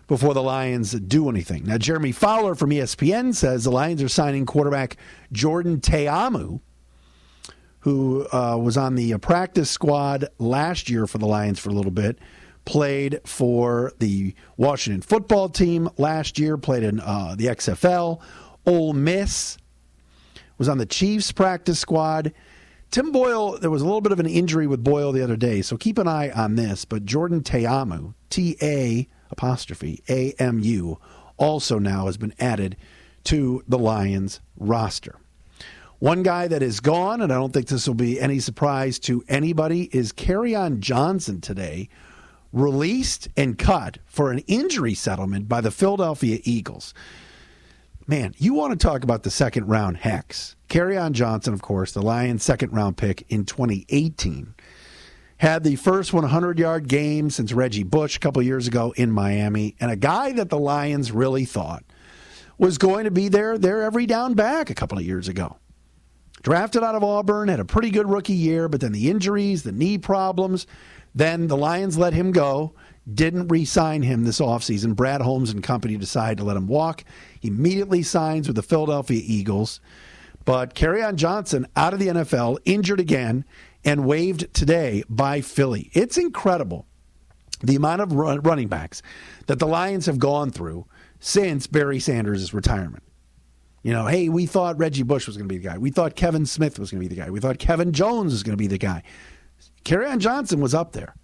before 0.06 0.34
the 0.34 0.42
Lions 0.42 0.92
do 0.92 1.28
anything. 1.28 1.64
Now, 1.64 1.78
Jeremy 1.78 2.12
Fowler 2.12 2.54
from 2.54 2.70
ESPN 2.70 3.34
says 3.34 3.64
the 3.64 3.70
Lions 3.70 4.02
are 4.04 4.08
signing 4.08 4.46
quarterback 4.46 4.96
Jordan 5.32 5.80
Ta'amu, 5.80 6.60
who 7.80 8.26
uh, 8.32 8.56
was 8.56 8.76
on 8.76 8.94
the 8.94 9.18
practice 9.18 9.68
squad 9.68 10.28
last 10.38 10.88
year 10.88 11.08
for 11.08 11.18
the 11.18 11.26
Lions 11.26 11.58
for 11.58 11.70
a 11.70 11.72
little 11.72 11.90
bit, 11.90 12.20
played 12.66 13.20
for 13.24 13.92
the 13.98 14.34
Washington 14.58 15.00
football 15.00 15.48
team 15.48 15.88
last 15.96 16.38
year, 16.38 16.58
played 16.58 16.82
in 16.82 17.00
uh, 17.00 17.34
the 17.38 17.46
XFL. 17.46 18.20
Ole 18.66 18.92
Miss 18.92 19.56
was 20.58 20.68
on 20.68 20.76
the 20.76 20.84
Chiefs 20.84 21.32
practice 21.32 21.78
squad. 21.78 22.34
Tim 22.90 23.10
Boyle, 23.12 23.58
there 23.58 23.70
was 23.70 23.82
a 23.82 23.84
little 23.84 24.00
bit 24.00 24.12
of 24.12 24.20
an 24.20 24.26
injury 24.26 24.66
with 24.66 24.84
Boyle 24.84 25.12
the 25.12 25.22
other 25.22 25.36
day, 25.36 25.62
so 25.62 25.76
keep 25.76 25.98
an 25.98 26.06
eye 26.06 26.30
on 26.30 26.56
this. 26.56 26.84
But 26.84 27.04
Jordan 27.04 27.42
Ta'amu, 27.42 28.14
T 28.28 28.56
A 28.60 29.08
apostrophe 29.30 30.02
A 30.08 30.32
M 30.38 30.60
U, 30.60 30.98
also 31.36 31.78
now 31.78 32.06
has 32.06 32.16
been 32.16 32.34
added 32.38 32.76
to 33.24 33.62
the 33.66 33.78
Lions 33.78 34.40
roster. 34.58 35.16
One 35.98 36.22
guy 36.22 36.46
that 36.48 36.62
is 36.62 36.80
gone, 36.80 37.22
and 37.22 37.32
I 37.32 37.36
don't 37.36 37.52
think 37.52 37.68
this 37.68 37.86
will 37.86 37.94
be 37.94 38.20
any 38.20 38.38
surprise 38.38 38.98
to 39.00 39.24
anybody, 39.28 39.88
is 39.92 40.12
Kerryon 40.12 40.80
Johnson 40.80 41.40
today, 41.40 41.88
released 42.56 43.28
and 43.36 43.58
cut 43.58 43.98
for 44.06 44.30
an 44.30 44.38
injury 44.46 44.94
settlement 44.94 45.46
by 45.46 45.60
the 45.60 45.70
Philadelphia 45.70 46.40
Eagles. 46.42 46.94
Man, 48.06 48.34
you 48.38 48.54
want 48.54 48.72
to 48.72 48.86
talk 48.86 49.04
about 49.04 49.24
the 49.24 49.30
second 49.30 49.66
round 49.66 49.98
hex. 49.98 50.56
Kerryon 50.70 51.12
Johnson, 51.12 51.52
of 51.52 51.60
course, 51.60 51.92
the 51.92 52.00
Lions' 52.00 52.42
second 52.42 52.72
round 52.72 52.96
pick 52.96 53.26
in 53.28 53.44
2018, 53.44 54.54
had 55.36 55.64
the 55.64 55.76
first 55.76 56.14
100 56.14 56.58
yard 56.58 56.88
game 56.88 57.28
since 57.28 57.52
Reggie 57.52 57.82
Bush 57.82 58.16
a 58.16 58.20
couple 58.20 58.42
years 58.42 58.66
ago 58.66 58.94
in 58.96 59.10
Miami, 59.10 59.76
and 59.78 59.90
a 59.90 59.96
guy 59.96 60.32
that 60.32 60.48
the 60.48 60.58
Lions 60.58 61.12
really 61.12 61.44
thought 61.44 61.84
was 62.56 62.78
going 62.78 63.04
to 63.04 63.10
be 63.10 63.28
there, 63.28 63.58
there 63.58 63.82
every 63.82 64.06
down 64.06 64.32
back 64.32 64.70
a 64.70 64.74
couple 64.74 64.96
of 64.96 65.04
years 65.04 65.28
ago. 65.28 65.58
Drafted 66.42 66.82
out 66.82 66.94
of 66.94 67.04
Auburn, 67.04 67.48
had 67.48 67.60
a 67.60 67.64
pretty 67.66 67.90
good 67.90 68.08
rookie 68.08 68.32
year, 68.32 68.68
but 68.68 68.80
then 68.80 68.92
the 68.92 69.10
injuries, 69.10 69.62
the 69.62 69.72
knee 69.72 69.98
problems, 69.98 70.66
then 71.16 71.46
the 71.46 71.56
Lions 71.56 71.96
let 71.96 72.12
him 72.12 72.30
go 72.30 72.74
didn't 73.12 73.48
re 73.48 73.64
sign 73.64 74.02
him 74.02 74.24
this 74.24 74.38
offseason. 74.38 74.94
Brad 74.94 75.22
Holmes 75.22 75.50
and 75.50 75.62
company 75.62 75.96
decided 75.96 76.38
to 76.38 76.44
let 76.44 76.56
him 76.56 76.66
walk. 76.66 77.04
He 77.40 77.48
immediately 77.48 78.02
signs 78.02 78.46
with 78.46 78.56
the 78.56 78.62
Philadelphia 78.62 79.22
Eagles. 79.24 79.80
But 80.44 80.74
Kerryon 80.74 81.16
Johnson 81.16 81.66
out 81.74 81.94
of 81.94 81.98
the 81.98 82.08
NFL, 82.08 82.58
injured 82.64 83.00
again, 83.00 83.44
and 83.84 84.06
waived 84.06 84.52
today 84.52 85.02
by 85.08 85.40
Philly. 85.40 85.90
It's 85.92 86.18
incredible 86.18 86.86
the 87.62 87.76
amount 87.76 88.02
of 88.02 88.12
run, 88.12 88.40
running 88.42 88.68
backs 88.68 89.00
that 89.46 89.58
the 89.58 89.66
Lions 89.66 90.06
have 90.06 90.18
gone 90.18 90.50
through 90.50 90.86
since 91.18 91.66
Barry 91.66 91.98
Sanders' 91.98 92.52
retirement. 92.52 93.02
You 93.82 93.92
know, 93.92 94.06
hey, 94.06 94.28
we 94.28 94.46
thought 94.46 94.78
Reggie 94.78 95.04
Bush 95.04 95.26
was 95.26 95.36
going 95.36 95.48
to 95.48 95.52
be 95.52 95.58
the 95.58 95.68
guy. 95.68 95.78
We 95.78 95.90
thought 95.90 96.16
Kevin 96.16 96.44
Smith 96.44 96.78
was 96.78 96.90
going 96.90 97.02
to 97.02 97.08
be 97.08 97.14
the 97.14 97.20
guy. 97.20 97.30
We 97.30 97.40
thought 97.40 97.58
Kevin 97.58 97.92
Jones 97.92 98.32
was 98.32 98.42
going 98.42 98.52
to 98.52 98.56
be 98.56 98.66
the 98.66 98.78
guy. 98.78 99.02
Kerryon 99.86 100.18
Johnson 100.18 100.60
was 100.60 100.74
up 100.74 100.92
there 100.92 101.14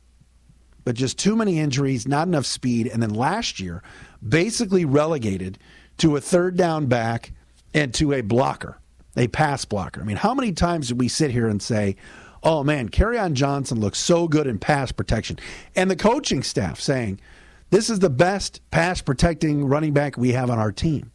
but 0.85 0.95
just 0.95 1.19
too 1.19 1.37
many 1.37 1.59
injuries, 1.59 2.09
not 2.09 2.27
enough 2.27 2.47
speed. 2.47 2.87
And 2.87 3.03
then 3.03 3.15
last 3.15 3.61
year, 3.61 3.83
basically 4.27 4.85
relegated 4.85 5.59
to 5.99 6.17
a 6.17 6.21
third 6.21 6.57
down 6.57 6.87
back 6.87 7.33
and 7.75 7.93
to 7.95 8.13
a 8.13 8.21
blocker, 8.21 8.79
a 9.17 9.29
pass 9.29 9.65
blocker. 9.65 10.01
I 10.01 10.05
mean, 10.05 10.17
how 10.17 10.35
many 10.35 10.53
times 10.53 10.89
did 10.89 10.99
we 10.99 11.09
sit 11.09 11.31
here 11.31 11.49
and 11.49 11.63
say, 11.63 11.97
oh 12.43 12.65
man, 12.65 12.89
Kerryon 12.89 13.35
Johnson 13.35 13.81
looks 13.81 13.99
so 13.99 14.27
good 14.27 14.47
in 14.47 14.59
pass 14.59 14.93
protection? 14.93 15.39
And 15.77 15.91
the 15.91 15.97
coaching 15.97 16.43
staff 16.43 16.81
saying, 16.81 17.21
this 17.71 17.89
is 17.89 18.01
the 18.01 18.11
best 18.11 18.61
pass 18.71 19.01
protecting 19.01 19.65
running 19.65 19.93
back 19.93 20.17
we 20.17 20.33
have 20.33 20.51
on 20.51 20.59
our 20.59 20.73
team. 20.73 21.11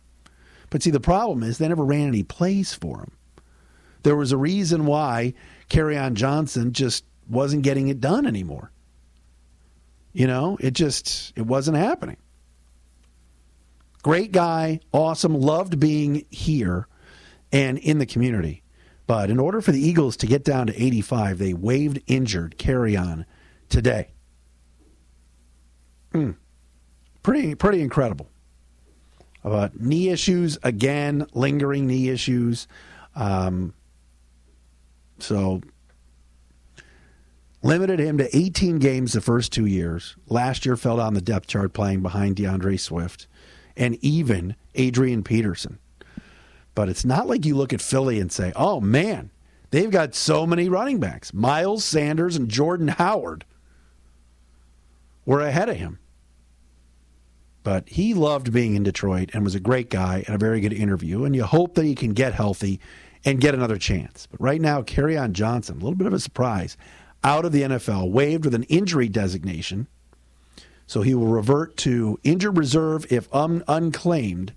But 0.69 0.81
see, 0.83 0.91
the 0.91 0.99
problem 0.99 1.43
is 1.43 1.57
they 1.57 1.67
never 1.67 1.85
ran 1.85 2.07
any 2.07 2.23
plays 2.23 2.73
for 2.73 2.99
him. 2.99 3.11
There 4.03 4.15
was 4.15 4.31
a 4.31 4.37
reason 4.37 4.85
why 4.85 5.33
Kerryon 5.69 6.13
Johnson 6.13 6.71
just 6.71 7.03
wasn't 7.29 7.63
getting 7.63 7.87
it 7.87 7.99
done 7.99 8.25
anymore. 8.25 8.71
You 10.13 10.27
know, 10.27 10.57
it 10.59 10.73
just 10.73 11.33
it 11.35 11.45
wasn't 11.45 11.77
happening. 11.77 12.17
Great 14.03 14.31
guy, 14.31 14.79
awesome, 14.91 15.35
loved 15.35 15.79
being 15.79 16.25
here 16.29 16.87
and 17.51 17.77
in 17.77 17.97
the 17.99 18.05
community. 18.05 18.63
But 19.05 19.29
in 19.29 19.39
order 19.39 19.61
for 19.61 19.71
the 19.71 19.79
Eagles 19.79 20.17
to 20.17 20.27
get 20.27 20.43
down 20.43 20.67
to 20.67 20.81
85, 20.81 21.37
they 21.37 21.53
waived 21.53 22.01
injured 22.07 22.57
Kerryon 22.57 23.25
today. 23.69 24.11
Mm. 26.13 26.35
Pretty 27.23 27.55
pretty 27.55 27.81
incredible. 27.81 28.29
About 29.43 29.79
knee 29.79 30.09
issues 30.09 30.57
again, 30.63 31.25
lingering 31.33 31.87
knee 31.87 32.09
issues. 32.09 32.67
Um, 33.15 33.73
so 35.19 35.61
limited 37.67 37.99
him 37.99 38.17
to 38.17 38.35
18 38.35 38.79
games 38.79 39.11
the 39.11 39.19
first 39.19 39.51
two 39.51 39.65
years. 39.65 40.15
Last 40.29 40.65
year 40.65 40.77
fell 40.77 40.97
down 40.97 41.13
the 41.13 41.21
depth 41.21 41.47
chart 41.47 41.73
playing 41.73 42.01
behind 42.01 42.37
D'Andre 42.37 42.77
Swift 42.77 43.27
and 43.75 43.97
even 44.01 44.55
Adrian 44.75 45.21
Peterson. 45.21 45.77
But 46.73 46.87
it's 46.87 47.03
not 47.03 47.27
like 47.27 47.45
you 47.45 47.55
look 47.55 47.73
at 47.73 47.81
Philly 47.81 48.21
and 48.21 48.31
say, 48.31 48.53
oh 48.55 48.79
man, 48.79 49.31
they've 49.71 49.91
got 49.91 50.15
so 50.15 50.47
many 50.47 50.69
running 50.69 51.01
backs. 51.01 51.33
Miles 51.33 51.83
Sanders 51.83 52.37
and 52.37 52.47
Jordan 52.47 52.87
Howard 52.87 53.43
were 55.25 55.41
ahead 55.41 55.67
of 55.67 55.75
him. 55.75 55.99
But 57.63 57.89
he 57.89 58.13
loved 58.13 58.53
being 58.53 58.75
in 58.75 58.83
Detroit 58.83 59.31
and 59.33 59.43
was 59.43 59.55
a 59.55 59.59
great 59.59 59.89
guy 59.89 60.23
and 60.25 60.33
a 60.33 60.39
very 60.39 60.61
good 60.61 60.71
interview. 60.71 61.25
And 61.25 61.35
you 61.35 61.43
hope 61.43 61.75
that 61.75 61.83
he 61.83 61.95
can 61.95 62.13
get 62.13 62.33
healthy 62.33 62.79
and 63.25 63.41
get 63.41 63.53
another 63.53 63.77
chance. 63.77 64.25
But 64.31 64.39
right 64.39 64.61
now, 64.61 64.83
Kerryon 64.83 65.33
Johnson, 65.33 65.75
a 65.75 65.79
little 65.79 65.97
bit 65.97 66.07
of 66.07 66.13
a 66.13 66.19
surprise 66.19 66.77
out 67.27 67.43
of 67.43 67.51
the 67.51 67.63
NFL, 67.63 68.09
waived 68.09 68.45
with 68.45 68.55
an 68.55 68.63
injury 68.63 69.09
designation. 69.09 69.85
So 70.85 71.01
he 71.01 71.13
will 71.13 71.27
revert 71.27 71.75
to 71.77 72.17
injured 72.23 72.57
reserve 72.57 73.05
if 73.11 73.27
un- 73.35 73.65
unclaimed, 73.67 74.53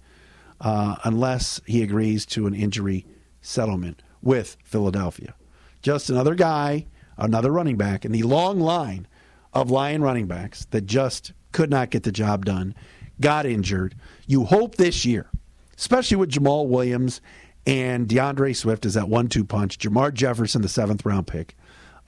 uh, 0.61 0.95
unless 1.03 1.61
he 1.67 1.83
agrees 1.83 2.25
to 2.27 2.47
an 2.47 2.55
injury 2.55 3.05
settlement 3.43 4.03
with 4.23 4.57
Philadelphia. 4.63 5.35
Just 5.83 6.11
another 6.11 6.37
guy, 6.37 6.87
another 7.19 7.51
running 7.51 7.77
back 7.77 8.05
in 8.05 8.13
the 8.13 8.23
long 8.23 8.61
line 8.61 9.09
of 9.53 9.73
Lion 9.73 10.01
running 10.01 10.29
backs 10.29 10.67
that 10.67 10.87
just 10.87 11.33
could 11.51 11.71
not 11.71 11.91
get 11.91 12.05
the 12.05 12.13
job 12.13 12.45
done, 12.45 12.73
got 13.21 13.47
injured. 13.47 13.97
You 14.29 14.45
hope 14.45 14.77
this 14.77 15.05
year, 15.05 15.29
especially 15.77 16.19
with 16.19 16.31
Jamaal 16.31 16.69
Williams 16.69 17.21
and 17.67 18.09
D'Andre 18.09 18.53
Swift 18.53 18.87
as 18.87 18.95
that 18.95 19.09
one 19.09 19.27
two 19.27 19.45
punch, 19.45 19.77
Jermar 19.77 20.15
Jefferson, 20.15 20.63
the 20.63 20.69
seventh 20.69 21.05
round 21.05 21.27
pick, 21.27 21.57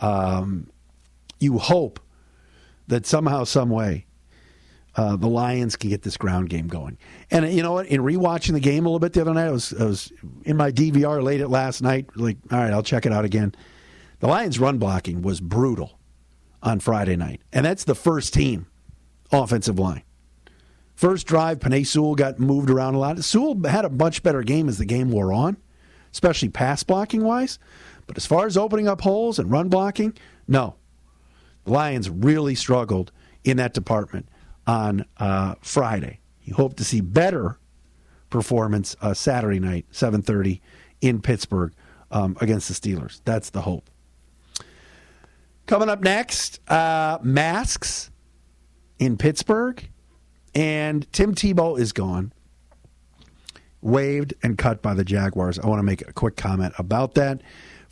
um, 0.02 0.68
you 1.40 1.58
hope 1.58 2.00
that 2.88 3.06
somehow, 3.06 3.44
some 3.44 3.70
way, 3.70 4.06
uh, 4.94 5.16
the 5.16 5.28
Lions 5.28 5.76
can 5.76 5.88
get 5.88 6.02
this 6.02 6.16
ground 6.16 6.50
game 6.50 6.68
going. 6.68 6.98
And 7.30 7.50
you 7.52 7.62
know 7.62 7.72
what? 7.72 7.86
In 7.86 8.02
rewatching 8.02 8.52
the 8.52 8.60
game 8.60 8.84
a 8.84 8.88
little 8.88 8.98
bit 8.98 9.14
the 9.14 9.22
other 9.22 9.32
night, 9.32 9.46
I 9.46 9.50
was, 9.50 9.72
I 9.72 9.84
was 9.84 10.12
in 10.44 10.56
my 10.56 10.70
DVR 10.70 11.22
late 11.22 11.40
at 11.40 11.50
last 11.50 11.80
night. 11.80 12.10
Like, 12.14 12.36
all 12.50 12.58
right, 12.58 12.72
I'll 12.72 12.82
check 12.82 13.06
it 13.06 13.12
out 13.12 13.24
again. 13.24 13.54
The 14.20 14.28
Lions' 14.28 14.58
run 14.58 14.78
blocking 14.78 15.22
was 15.22 15.40
brutal 15.40 15.98
on 16.62 16.78
Friday 16.78 17.16
night, 17.16 17.40
and 17.52 17.64
that's 17.64 17.84
the 17.84 17.94
first 17.94 18.34
team 18.34 18.66
offensive 19.32 19.78
line. 19.78 20.02
First 20.94 21.26
drive, 21.26 21.58
Penei 21.58 21.86
Sewell 21.86 22.14
got 22.14 22.38
moved 22.38 22.70
around 22.70 22.94
a 22.94 22.98
lot. 22.98 23.24
Sewell 23.24 23.60
had 23.64 23.84
a 23.84 23.90
much 23.90 24.22
better 24.22 24.42
game 24.42 24.68
as 24.68 24.78
the 24.78 24.84
game 24.84 25.10
wore 25.10 25.32
on, 25.32 25.56
especially 26.12 26.50
pass 26.50 26.82
blocking 26.82 27.24
wise. 27.24 27.58
But 28.06 28.16
as 28.16 28.26
far 28.26 28.46
as 28.46 28.56
opening 28.56 28.88
up 28.88 29.00
holes 29.00 29.38
and 29.38 29.50
run 29.50 29.68
blocking, 29.68 30.14
no. 30.48 30.76
The 31.64 31.72
Lions 31.72 32.10
really 32.10 32.54
struggled 32.54 33.12
in 33.44 33.56
that 33.58 33.74
department 33.74 34.28
on 34.66 35.04
uh, 35.18 35.54
Friday. 35.60 36.20
You 36.42 36.54
hope 36.54 36.76
to 36.76 36.84
see 36.84 37.00
better 37.00 37.58
performance 38.30 38.96
uh, 39.00 39.14
Saturday 39.14 39.60
night, 39.60 39.86
7:30 39.92 40.60
in 41.00 41.20
Pittsburgh 41.20 41.72
um, 42.10 42.36
against 42.40 42.68
the 42.68 42.74
Steelers. 42.74 43.20
That's 43.24 43.50
the 43.50 43.62
hope. 43.62 43.88
Coming 45.66 45.88
up 45.88 46.00
next, 46.02 46.60
uh, 46.70 47.18
masks 47.22 48.10
in 48.98 49.16
Pittsburgh, 49.16 49.88
and 50.54 51.10
Tim 51.12 51.34
Tebow 51.34 51.78
is 51.78 51.92
gone. 51.92 52.32
waived 53.80 54.34
and 54.42 54.56
cut 54.58 54.80
by 54.82 54.94
the 54.94 55.04
Jaguars. 55.04 55.58
I 55.58 55.66
want 55.66 55.80
to 55.80 55.84
make 55.84 56.06
a 56.08 56.12
quick 56.12 56.36
comment 56.36 56.74
about 56.78 57.14
that. 57.14 57.42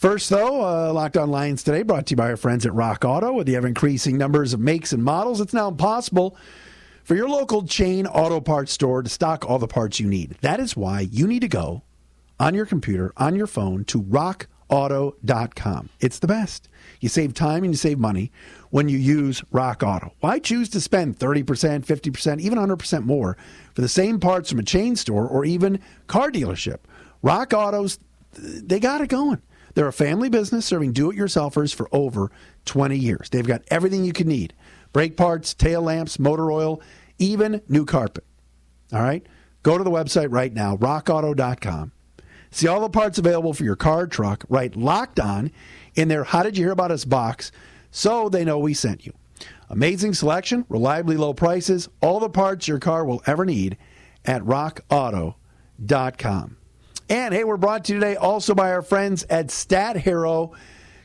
First, 0.00 0.30
though, 0.30 0.62
uh, 0.62 0.94
Locked 0.94 1.18
On 1.18 1.30
Lions 1.30 1.62
today 1.62 1.82
brought 1.82 2.06
to 2.06 2.12
you 2.12 2.16
by 2.16 2.30
our 2.30 2.38
friends 2.38 2.64
at 2.64 2.72
Rock 2.72 3.04
Auto. 3.04 3.34
With 3.34 3.46
the 3.46 3.54
ever 3.54 3.66
increasing 3.66 4.16
numbers 4.16 4.54
of 4.54 4.58
makes 4.58 4.94
and 4.94 5.04
models, 5.04 5.42
it's 5.42 5.52
now 5.52 5.68
impossible 5.68 6.38
for 7.04 7.14
your 7.14 7.28
local 7.28 7.66
chain 7.66 8.06
auto 8.06 8.40
parts 8.40 8.72
store 8.72 9.02
to 9.02 9.10
stock 9.10 9.44
all 9.46 9.58
the 9.58 9.66
parts 9.66 10.00
you 10.00 10.06
need. 10.06 10.38
That 10.40 10.58
is 10.58 10.74
why 10.74 11.00
you 11.00 11.26
need 11.26 11.40
to 11.40 11.48
go 11.48 11.82
on 12.38 12.54
your 12.54 12.64
computer, 12.64 13.12
on 13.18 13.36
your 13.36 13.46
phone, 13.46 13.84
to 13.84 14.00
rockauto.com. 14.00 15.90
It's 16.00 16.18
the 16.18 16.26
best. 16.26 16.70
You 17.00 17.10
save 17.10 17.34
time 17.34 17.62
and 17.62 17.74
you 17.74 17.76
save 17.76 17.98
money 17.98 18.32
when 18.70 18.88
you 18.88 18.96
use 18.96 19.44
Rock 19.50 19.82
Auto. 19.82 20.14
Why 20.20 20.38
choose 20.38 20.70
to 20.70 20.80
spend 20.80 21.18
30%, 21.18 21.44
50%, 21.84 22.40
even 22.40 22.58
100% 22.58 23.04
more 23.04 23.36
for 23.74 23.82
the 23.82 23.86
same 23.86 24.18
parts 24.18 24.48
from 24.48 24.60
a 24.60 24.62
chain 24.62 24.96
store 24.96 25.28
or 25.28 25.44
even 25.44 25.78
car 26.06 26.30
dealership? 26.30 26.78
Rock 27.20 27.52
Autos, 27.52 27.98
they 28.32 28.80
got 28.80 29.02
it 29.02 29.08
going. 29.08 29.42
They're 29.74 29.88
a 29.88 29.92
family 29.92 30.28
business 30.28 30.66
serving 30.66 30.92
do 30.92 31.10
it 31.10 31.16
yourselfers 31.16 31.74
for 31.74 31.88
over 31.92 32.30
20 32.64 32.96
years. 32.96 33.30
They've 33.30 33.46
got 33.46 33.62
everything 33.68 34.04
you 34.04 34.12
can 34.12 34.28
need 34.28 34.54
brake 34.92 35.16
parts, 35.16 35.54
tail 35.54 35.82
lamps, 35.82 36.18
motor 36.18 36.50
oil, 36.50 36.82
even 37.18 37.62
new 37.68 37.84
carpet. 37.84 38.24
All 38.92 39.02
right? 39.02 39.24
Go 39.62 39.78
to 39.78 39.84
the 39.84 39.90
website 39.90 40.32
right 40.32 40.52
now, 40.52 40.76
rockauto.com. 40.76 41.92
See 42.50 42.66
all 42.66 42.80
the 42.80 42.90
parts 42.90 43.18
available 43.18 43.54
for 43.54 43.62
your 43.62 43.76
car, 43.76 44.08
truck, 44.08 44.44
right 44.48 44.74
locked 44.74 45.20
on 45.20 45.52
in 45.94 46.08
their 46.08 46.24
How 46.24 46.42
Did 46.42 46.58
You 46.58 46.64
Hear 46.64 46.72
About 46.72 46.90
Us 46.90 47.04
box 47.04 47.52
so 47.92 48.28
they 48.28 48.44
know 48.44 48.58
we 48.58 48.74
sent 48.74 49.06
you. 49.06 49.12
Amazing 49.68 50.14
selection, 50.14 50.64
reliably 50.68 51.16
low 51.16 51.32
prices, 51.32 51.88
all 52.00 52.18
the 52.18 52.28
parts 52.28 52.66
your 52.66 52.80
car 52.80 53.04
will 53.04 53.22
ever 53.26 53.44
need 53.44 53.76
at 54.24 54.42
rockauto.com. 54.42 56.56
And 57.10 57.34
hey, 57.34 57.42
we're 57.42 57.56
brought 57.56 57.86
to 57.86 57.92
you 57.92 57.98
today 57.98 58.14
also 58.14 58.54
by 58.54 58.70
our 58.70 58.82
friends 58.82 59.24
at 59.28 59.50
Stat 59.50 59.96
Hero. 59.96 60.52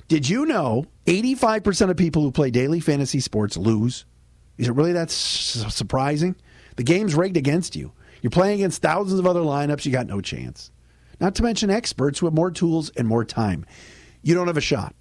Did 0.07 0.29
you 0.29 0.45
know 0.45 0.85
85% 1.07 1.89
of 1.89 1.97
people 1.97 2.21
who 2.21 2.31
play 2.31 2.51
daily 2.51 2.79
fantasy 2.79 3.19
sports 3.19 3.57
lose? 3.57 4.05
Is 4.59 4.67
it 4.67 4.75
really 4.75 4.93
that 4.93 5.09
surprising? 5.09 6.35
The 6.75 6.83
game's 6.83 7.15
rigged 7.15 7.38
against 7.38 7.75
you. 7.75 7.91
You're 8.21 8.29
playing 8.29 8.59
against 8.59 8.83
thousands 8.83 9.19
of 9.19 9.25
other 9.25 9.39
lineups, 9.39 9.83
you 9.83 9.91
got 9.91 10.05
no 10.05 10.21
chance. 10.21 10.69
Not 11.19 11.33
to 11.35 11.43
mention 11.43 11.71
experts 11.71 12.21
with 12.21 12.35
more 12.35 12.51
tools 12.51 12.91
and 12.91 13.07
more 13.07 13.25
time. 13.25 13.65
You 14.21 14.35
don't 14.35 14.45
have 14.45 14.57
a 14.57 14.62
shot. 14.62 14.93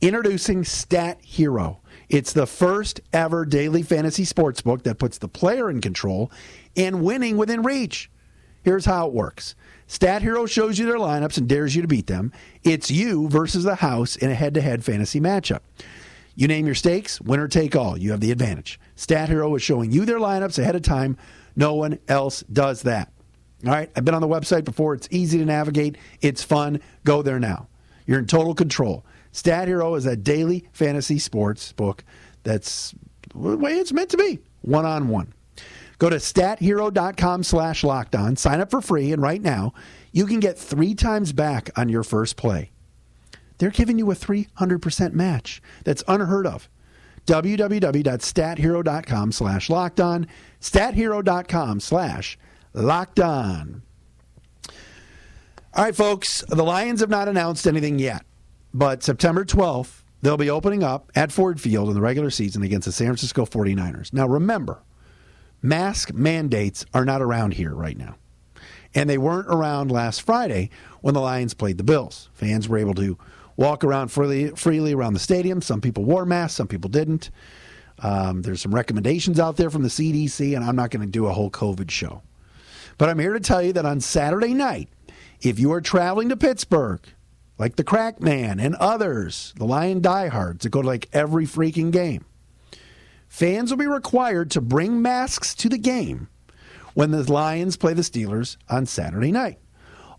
Introducing 0.00 0.62
Stat 0.62 1.18
Hero. 1.20 1.80
It's 2.08 2.32
the 2.32 2.46
first 2.46 3.00
ever 3.12 3.44
daily 3.44 3.82
fantasy 3.82 4.24
sports 4.24 4.60
book 4.60 4.84
that 4.84 5.00
puts 5.00 5.18
the 5.18 5.26
player 5.26 5.68
in 5.68 5.80
control 5.80 6.30
and 6.76 7.02
winning 7.02 7.36
within 7.36 7.62
reach. 7.62 8.08
Here's 8.62 8.84
how 8.84 9.08
it 9.08 9.12
works. 9.12 9.56
Stat 9.92 10.22
Hero 10.22 10.46
shows 10.46 10.78
you 10.78 10.86
their 10.86 10.96
lineups 10.96 11.36
and 11.36 11.46
dares 11.46 11.76
you 11.76 11.82
to 11.82 11.86
beat 11.86 12.06
them. 12.06 12.32
It's 12.64 12.90
you 12.90 13.28
versus 13.28 13.64
the 13.64 13.74
house 13.74 14.16
in 14.16 14.30
a 14.30 14.34
head 14.34 14.54
to 14.54 14.62
head 14.62 14.82
fantasy 14.82 15.20
matchup. 15.20 15.60
You 16.34 16.48
name 16.48 16.64
your 16.64 16.74
stakes, 16.74 17.20
winner 17.20 17.46
take 17.46 17.76
all. 17.76 17.98
You 17.98 18.12
have 18.12 18.20
the 18.20 18.32
advantage. 18.32 18.80
Stat 18.96 19.28
Hero 19.28 19.54
is 19.54 19.62
showing 19.62 19.92
you 19.92 20.06
their 20.06 20.18
lineups 20.18 20.58
ahead 20.58 20.76
of 20.76 20.80
time. 20.80 21.18
No 21.56 21.74
one 21.74 21.98
else 22.08 22.42
does 22.50 22.80
that. 22.84 23.12
All 23.66 23.72
right, 23.72 23.90
I've 23.94 24.06
been 24.06 24.14
on 24.14 24.22
the 24.22 24.28
website 24.28 24.64
before. 24.64 24.94
It's 24.94 25.08
easy 25.10 25.36
to 25.36 25.44
navigate, 25.44 25.98
it's 26.22 26.42
fun. 26.42 26.80
Go 27.04 27.20
there 27.20 27.38
now. 27.38 27.68
You're 28.06 28.18
in 28.18 28.26
total 28.26 28.54
control. 28.54 29.04
Stat 29.32 29.68
Hero 29.68 29.94
is 29.94 30.06
a 30.06 30.16
daily 30.16 30.66
fantasy 30.72 31.18
sports 31.18 31.70
book 31.72 32.02
that's 32.44 32.94
the 33.34 33.58
way 33.58 33.74
it's 33.74 33.92
meant 33.92 34.08
to 34.08 34.16
be 34.16 34.38
one 34.62 34.86
on 34.86 35.08
one. 35.08 35.34
Go 36.02 36.10
to 36.10 36.16
stathero.com 36.16 37.44
slash 37.44 37.84
locked 37.84 38.16
on, 38.16 38.34
sign 38.34 38.60
up 38.60 38.72
for 38.72 38.80
free, 38.80 39.12
and 39.12 39.22
right 39.22 39.40
now 39.40 39.72
you 40.10 40.26
can 40.26 40.40
get 40.40 40.58
three 40.58 40.96
times 40.96 41.32
back 41.32 41.70
on 41.76 41.88
your 41.88 42.02
first 42.02 42.36
play. 42.36 42.72
They're 43.58 43.70
giving 43.70 44.00
you 44.00 44.10
a 44.10 44.16
300% 44.16 45.12
match. 45.12 45.62
That's 45.84 46.02
unheard 46.08 46.44
of. 46.44 46.68
www.stathero.com 47.26 49.30
slash 49.30 49.70
locked 49.70 50.00
on, 50.00 50.26
stathero.com 50.60 51.78
slash 51.78 52.36
locked 52.74 53.20
on. 53.20 53.82
All 55.72 55.84
right, 55.84 55.94
folks, 55.94 56.42
the 56.48 56.64
Lions 56.64 56.98
have 56.98 57.10
not 57.10 57.28
announced 57.28 57.68
anything 57.68 58.00
yet, 58.00 58.26
but 58.74 59.04
September 59.04 59.44
12th, 59.44 60.02
they'll 60.20 60.36
be 60.36 60.50
opening 60.50 60.82
up 60.82 61.12
at 61.14 61.30
Ford 61.30 61.60
Field 61.60 61.90
in 61.90 61.94
the 61.94 62.00
regular 62.00 62.30
season 62.30 62.64
against 62.64 62.86
the 62.86 62.92
San 62.92 63.06
Francisco 63.06 63.46
49ers. 63.46 64.12
Now, 64.12 64.26
remember, 64.26 64.82
mask 65.62 66.12
mandates 66.12 66.84
are 66.92 67.04
not 67.04 67.22
around 67.22 67.54
here 67.54 67.74
right 67.74 67.96
now. 67.96 68.16
And 68.94 69.08
they 69.08 69.18
weren't 69.18 69.48
around 69.48 69.90
last 69.90 70.22
Friday 70.22 70.68
when 71.00 71.14
the 71.14 71.20
Lions 71.20 71.54
played 71.54 71.78
the 71.78 71.84
Bills. 71.84 72.28
Fans 72.34 72.68
were 72.68 72.76
able 72.76 72.94
to 72.94 73.16
walk 73.56 73.84
around 73.84 74.08
freely, 74.08 74.48
freely 74.50 74.92
around 74.92 75.14
the 75.14 75.20
stadium. 75.20 75.62
Some 75.62 75.80
people 75.80 76.04
wore 76.04 76.26
masks, 76.26 76.56
some 76.56 76.68
people 76.68 76.90
didn't. 76.90 77.30
Um, 78.00 78.42
there's 78.42 78.60
some 78.60 78.74
recommendations 78.74 79.38
out 79.38 79.56
there 79.56 79.70
from 79.70 79.82
the 79.82 79.88
CDC, 79.88 80.54
and 80.56 80.64
I'm 80.64 80.76
not 80.76 80.90
going 80.90 81.06
to 81.06 81.10
do 81.10 81.26
a 81.26 81.32
whole 81.32 81.50
COVID 81.50 81.90
show. 81.90 82.22
But 82.98 83.08
I'm 83.08 83.18
here 83.18 83.32
to 83.32 83.40
tell 83.40 83.62
you 83.62 83.72
that 83.74 83.86
on 83.86 84.00
Saturday 84.00 84.54
night, 84.54 84.88
if 85.40 85.58
you 85.58 85.72
are 85.72 85.80
traveling 85.80 86.28
to 86.28 86.36
Pittsburgh, 86.36 87.00
like 87.58 87.76
the 87.76 87.84
Crack 87.84 88.20
Man 88.20 88.58
and 88.58 88.74
others, 88.76 89.54
the 89.56 89.64
Lion 89.64 90.00
diehards 90.00 90.64
that 90.64 90.70
go 90.70 90.82
to 90.82 90.88
like 90.88 91.08
every 91.12 91.46
freaking 91.46 91.90
game, 91.90 92.24
fans 93.32 93.70
will 93.70 93.78
be 93.78 93.86
required 93.86 94.50
to 94.50 94.60
bring 94.60 95.00
masks 95.00 95.54
to 95.54 95.66
the 95.70 95.78
game 95.78 96.28
when 96.92 97.10
the 97.10 97.32
Lions 97.32 97.78
play 97.78 97.94
the 97.94 98.02
Steelers 98.02 98.58
on 98.68 98.84
Saturday 98.84 99.32
night. 99.32 99.58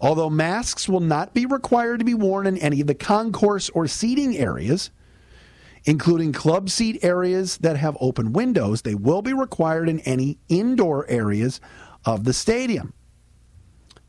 Although 0.01 0.31
masks 0.31 0.89
will 0.89 0.99
not 0.99 1.31
be 1.31 1.45
required 1.45 1.99
to 1.99 2.05
be 2.05 2.15
worn 2.15 2.47
in 2.47 2.57
any 2.57 2.81
of 2.81 2.87
the 2.87 2.95
concourse 2.95 3.69
or 3.69 3.85
seating 3.85 4.35
areas, 4.35 4.89
including 5.85 6.33
club 6.33 6.71
seat 6.71 7.03
areas 7.03 7.57
that 7.59 7.77
have 7.77 7.95
open 8.01 8.33
windows, 8.33 8.81
they 8.81 8.95
will 8.95 9.21
be 9.21 9.31
required 9.31 9.89
in 9.89 9.99
any 9.99 10.39
indoor 10.49 11.07
areas 11.07 11.61
of 12.05 12.23
the 12.23 12.33
stadium. 12.33 12.93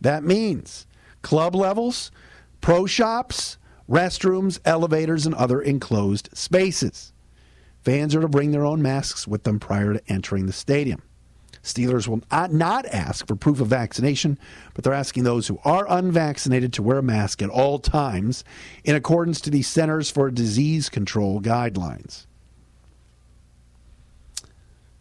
That 0.01 0.25
means 0.25 0.87
club 1.21 1.55
levels, 1.55 2.11
pro 2.63 2.87
shops, 2.87 3.59
restrooms, 3.87 4.61
elevators, 4.65 5.27
and 5.27 5.35
other 5.35 5.61
enclosed 5.61 6.31
spaces. 6.33 7.13
Fans 7.85 8.15
are 8.15 8.21
to 8.23 8.29
bring 8.29 8.51
their 8.51 8.65
own 8.65 8.81
masks 8.81 9.29
with 9.29 9.43
them 9.45 9.61
prior 9.61 9.93
to 9.93 10.03
entering 10.09 10.47
the 10.47 10.53
stadium. 10.53 11.03
Steelers 11.63 12.09
will 12.09 12.23
not 12.51 12.87
ask 12.87 13.27
for 13.27 13.37
proof 13.37 13.61
of 13.61 13.69
vaccination, 13.69 14.39
but 14.75 14.85
they're 14.85 14.93
asking 14.93 15.25
those 15.25 15.49
who 15.49 15.59
are 15.65 15.87
unvaccinated 15.89 16.73
to 16.75 16.83
wear 16.83 16.99
a 16.99 17.03
mask 17.03 17.43
at 17.43 17.49
all 17.49 17.79
times 17.79 18.45
in 18.85 18.95
accordance 18.95 19.41
to 19.43 19.51
the 19.51 19.63
Centers 19.63 20.11
for 20.11 20.31
Disease 20.31 20.89
Control 20.89 21.41
guidelines. 21.41 22.27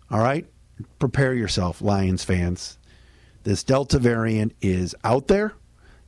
All 0.09 0.19
right, 0.19 0.45
prepare 0.99 1.33
yourself, 1.33 1.81
Lions 1.81 2.23
fans. 2.23 2.77
This 3.43 3.63
Delta 3.63 3.99
variant 3.99 4.53
is 4.61 4.95
out 5.03 5.27
there. 5.27 5.53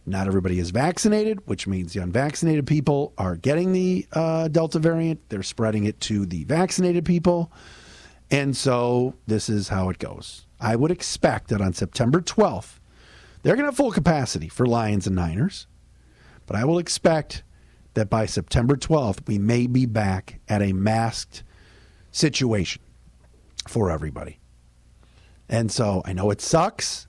Not 0.06 0.28
everybody 0.28 0.60
is 0.60 0.70
vaccinated, 0.70 1.40
which 1.48 1.66
means 1.66 1.94
the 1.94 2.02
unvaccinated 2.02 2.68
people 2.68 3.14
are 3.18 3.36
getting 3.36 3.72
the 3.72 4.06
uh, 4.12 4.48
Delta 4.48 4.78
variant. 4.78 5.30
They're 5.30 5.42
spreading 5.42 5.86
it 5.86 6.00
to 6.02 6.26
the 6.26 6.44
vaccinated 6.44 7.06
people. 7.06 7.52
And 8.30 8.56
so 8.56 9.16
this 9.26 9.50
is 9.50 9.70
how 9.70 9.90
it 9.90 9.98
goes. 9.98 10.46
I 10.60 10.76
would 10.76 10.92
expect 10.92 11.50
that 11.50 11.62
on 11.62 11.74
September 11.74 12.22
12th, 12.22 12.80
they're 13.42 13.56
going 13.56 13.66
to 13.66 13.72
have 13.72 13.78
full 13.78 13.92
capacity 13.92 14.48
for 14.48 14.66
Lions 14.66 15.08
and 15.08 15.16
Niners. 15.16 15.68
But 16.46 16.56
I 16.56 16.66
will 16.66 16.78
expect 16.78 17.44
that 17.96 18.10
by 18.10 18.26
September 18.26 18.76
12th, 18.76 19.28
we 19.28 19.38
may 19.40 19.68
be 19.68 19.86
back 19.86 20.40
at 20.48 20.62
a 20.62 20.74
masked 20.74 21.44
situation 22.12 22.82
for 23.68 23.90
everybody. 23.90 24.40
And 25.50 25.72
so 25.72 26.02
I 26.06 26.14
know 26.14 26.30
it 26.32 26.42
sucks. 26.42 27.08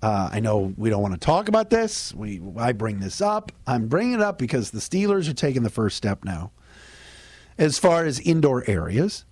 Uh, 0.00 0.30
I 0.32 0.40
know 0.40 0.72
we 0.76 0.90
don't 0.90 1.02
want 1.02 1.14
to 1.14 1.20
talk 1.20 1.48
about 1.48 1.70
this. 1.70 2.14
We 2.14 2.40
I 2.56 2.72
bring 2.72 3.00
this 3.00 3.20
up. 3.20 3.50
I'm 3.66 3.88
bringing 3.88 4.14
it 4.14 4.20
up 4.20 4.38
because 4.38 4.70
the 4.70 4.78
Steelers 4.78 5.28
are 5.28 5.34
taking 5.34 5.64
the 5.64 5.70
first 5.70 5.96
step 5.96 6.24
now, 6.24 6.52
as 7.56 7.78
far 7.78 8.04
as 8.04 8.20
indoor 8.20 8.62
areas, 8.68 9.24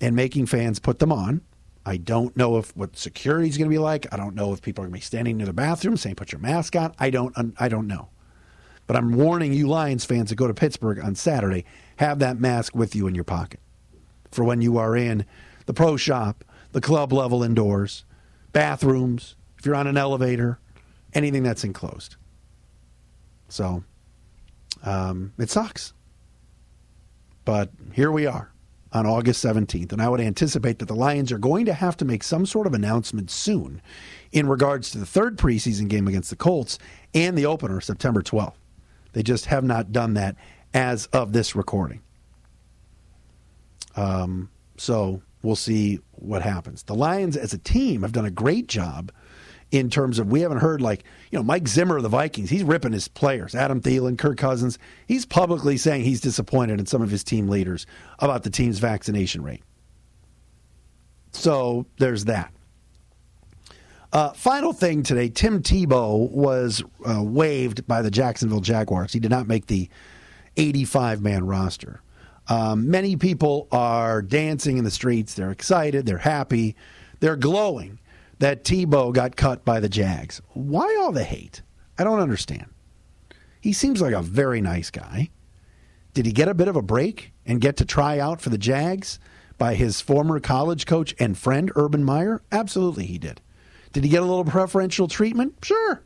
and 0.00 0.14
making 0.14 0.46
fans 0.46 0.78
put 0.78 1.00
them 1.00 1.10
on. 1.10 1.40
I 1.84 1.96
don't 1.96 2.36
know 2.36 2.58
if 2.58 2.76
what 2.76 2.96
security 2.96 3.48
is 3.48 3.58
going 3.58 3.68
to 3.68 3.74
be 3.74 3.78
like. 3.78 4.06
I 4.12 4.16
don't 4.16 4.36
know 4.36 4.52
if 4.52 4.62
people 4.62 4.84
are 4.84 4.86
going 4.86 4.94
to 4.94 4.98
be 4.98 5.04
standing 5.04 5.38
near 5.38 5.46
the 5.46 5.52
bathroom 5.52 5.96
saying 5.96 6.14
"Put 6.14 6.30
your 6.30 6.40
mask 6.40 6.76
on." 6.76 6.94
I 7.00 7.10
don't. 7.10 7.34
I 7.58 7.68
don't 7.68 7.88
know. 7.88 8.10
But 8.86 8.96
I'm 8.96 9.12
warning 9.16 9.52
you, 9.52 9.66
Lions 9.66 10.04
fans, 10.04 10.30
that 10.30 10.36
go 10.36 10.46
to 10.46 10.54
Pittsburgh 10.54 11.00
on 11.00 11.16
Saturday. 11.16 11.64
Have 11.96 12.20
that 12.20 12.38
mask 12.38 12.76
with 12.76 12.94
you 12.94 13.08
in 13.08 13.14
your 13.14 13.24
pocket 13.24 13.60
for 14.32 14.44
when 14.44 14.62
you 14.62 14.78
are 14.78 14.96
in 14.96 15.24
the 15.66 15.74
pro 15.74 15.96
shop, 15.96 16.44
the 16.72 16.80
club 16.80 17.12
level 17.12 17.42
indoors, 17.42 18.04
bathrooms 18.52 19.36
if 19.62 19.66
you're 19.66 19.76
on 19.76 19.86
an 19.86 19.96
elevator, 19.96 20.58
anything 21.14 21.44
that's 21.44 21.62
enclosed. 21.62 22.16
So 23.48 23.84
um, 24.82 25.32
it 25.38 25.50
sucks. 25.50 25.92
But 27.44 27.70
here 27.92 28.10
we 28.10 28.26
are. 28.26 28.52
on 28.92 29.06
August 29.06 29.44
17th, 29.44 29.92
and 29.92 30.02
I 30.02 30.08
would 30.08 30.20
anticipate 30.20 30.80
that 30.80 30.88
the 30.88 30.96
Lions 30.96 31.30
are 31.30 31.38
going 31.38 31.64
to 31.66 31.74
have 31.74 31.96
to 31.98 32.04
make 32.04 32.24
some 32.24 32.44
sort 32.44 32.66
of 32.66 32.74
announcement 32.74 33.30
soon 33.30 33.80
in 34.32 34.48
regards 34.48 34.90
to 34.90 34.98
the 34.98 35.06
third 35.06 35.38
preseason 35.38 35.86
game 35.86 36.08
against 36.08 36.30
the 36.30 36.36
Colts 36.36 36.76
and 37.14 37.38
the 37.38 37.46
opener 37.46 37.80
September 37.80 38.20
12th. 38.20 38.56
They 39.12 39.22
just 39.22 39.46
have 39.46 39.62
not 39.62 39.92
done 39.92 40.14
that 40.14 40.34
as 40.74 41.06
of 41.06 41.32
this 41.32 41.54
recording. 41.54 42.02
Um, 43.94 44.50
so 44.76 45.22
we'll 45.44 45.54
see 45.54 46.00
what 46.10 46.42
happens. 46.42 46.82
The 46.82 46.96
Lions 46.96 47.36
as 47.36 47.52
a 47.52 47.58
team 47.58 48.02
have 48.02 48.12
done 48.12 48.24
a 48.24 48.30
great 48.30 48.66
job 48.66 49.12
in 49.72 49.88
terms 49.88 50.18
of 50.18 50.30
we 50.30 50.42
haven't 50.42 50.58
heard 50.58 50.80
like 50.80 51.02
you 51.30 51.38
know 51.38 51.42
Mike 51.42 51.66
Zimmer 51.66 51.96
of 51.96 52.02
the 52.04 52.08
Vikings. 52.08 52.50
He's 52.50 52.62
ripping 52.62 52.92
his 52.92 53.08
players. 53.08 53.54
Adam 53.54 53.80
Thielen, 53.80 54.16
Kirk 54.16 54.36
Cousins. 54.38 54.78
He's 55.08 55.26
publicly 55.26 55.78
saying 55.78 56.04
he's 56.04 56.20
disappointed 56.20 56.78
in 56.78 56.86
some 56.86 57.02
of 57.02 57.10
his 57.10 57.24
team 57.24 57.48
leaders 57.48 57.86
about 58.20 58.44
the 58.44 58.50
team's 58.50 58.78
vaccination 58.78 59.42
rate. 59.42 59.62
So 61.32 61.86
there's 61.98 62.26
that. 62.26 62.52
Uh, 64.12 64.32
final 64.34 64.74
thing 64.74 65.02
today: 65.02 65.30
Tim 65.30 65.62
Tebow 65.62 66.30
was 66.30 66.84
uh, 67.04 67.22
waived 67.22 67.86
by 67.86 68.02
the 68.02 68.10
Jacksonville 68.10 68.60
Jaguars. 68.60 69.14
He 69.14 69.20
did 69.20 69.30
not 69.30 69.48
make 69.48 69.66
the 69.66 69.88
85 70.58 71.22
man 71.22 71.46
roster. 71.46 72.02
Um, 72.48 72.90
many 72.90 73.16
people 73.16 73.68
are 73.72 74.20
dancing 74.20 74.76
in 74.76 74.84
the 74.84 74.90
streets. 74.90 75.32
They're 75.32 75.50
excited. 75.50 76.04
They're 76.04 76.18
happy. 76.18 76.76
They're 77.20 77.36
glowing 77.36 78.00
that 78.42 78.64
Tebow 78.64 79.12
got 79.12 79.36
cut 79.36 79.64
by 79.64 79.78
the 79.78 79.88
Jags. 79.88 80.42
Why 80.48 80.98
all 81.00 81.12
the 81.12 81.22
hate? 81.22 81.62
I 81.96 82.02
don't 82.02 82.18
understand. 82.18 82.66
He 83.60 83.72
seems 83.72 84.02
like 84.02 84.14
a 84.14 84.20
very 84.20 84.60
nice 84.60 84.90
guy. 84.90 85.30
Did 86.12 86.26
he 86.26 86.32
get 86.32 86.48
a 86.48 86.54
bit 86.54 86.66
of 86.66 86.74
a 86.74 86.82
break 86.82 87.32
and 87.46 87.60
get 87.60 87.76
to 87.76 87.84
try 87.84 88.18
out 88.18 88.40
for 88.40 88.50
the 88.50 88.58
Jags 88.58 89.20
by 89.58 89.76
his 89.76 90.00
former 90.00 90.40
college 90.40 90.86
coach 90.86 91.14
and 91.20 91.38
friend, 91.38 91.70
Urban 91.76 92.02
Meyer? 92.02 92.42
Absolutely, 92.50 93.06
he 93.06 93.16
did. 93.16 93.40
Did 93.92 94.02
he 94.02 94.10
get 94.10 94.24
a 94.24 94.26
little 94.26 94.44
preferential 94.44 95.06
treatment? 95.06 95.54
Sure. 95.62 96.02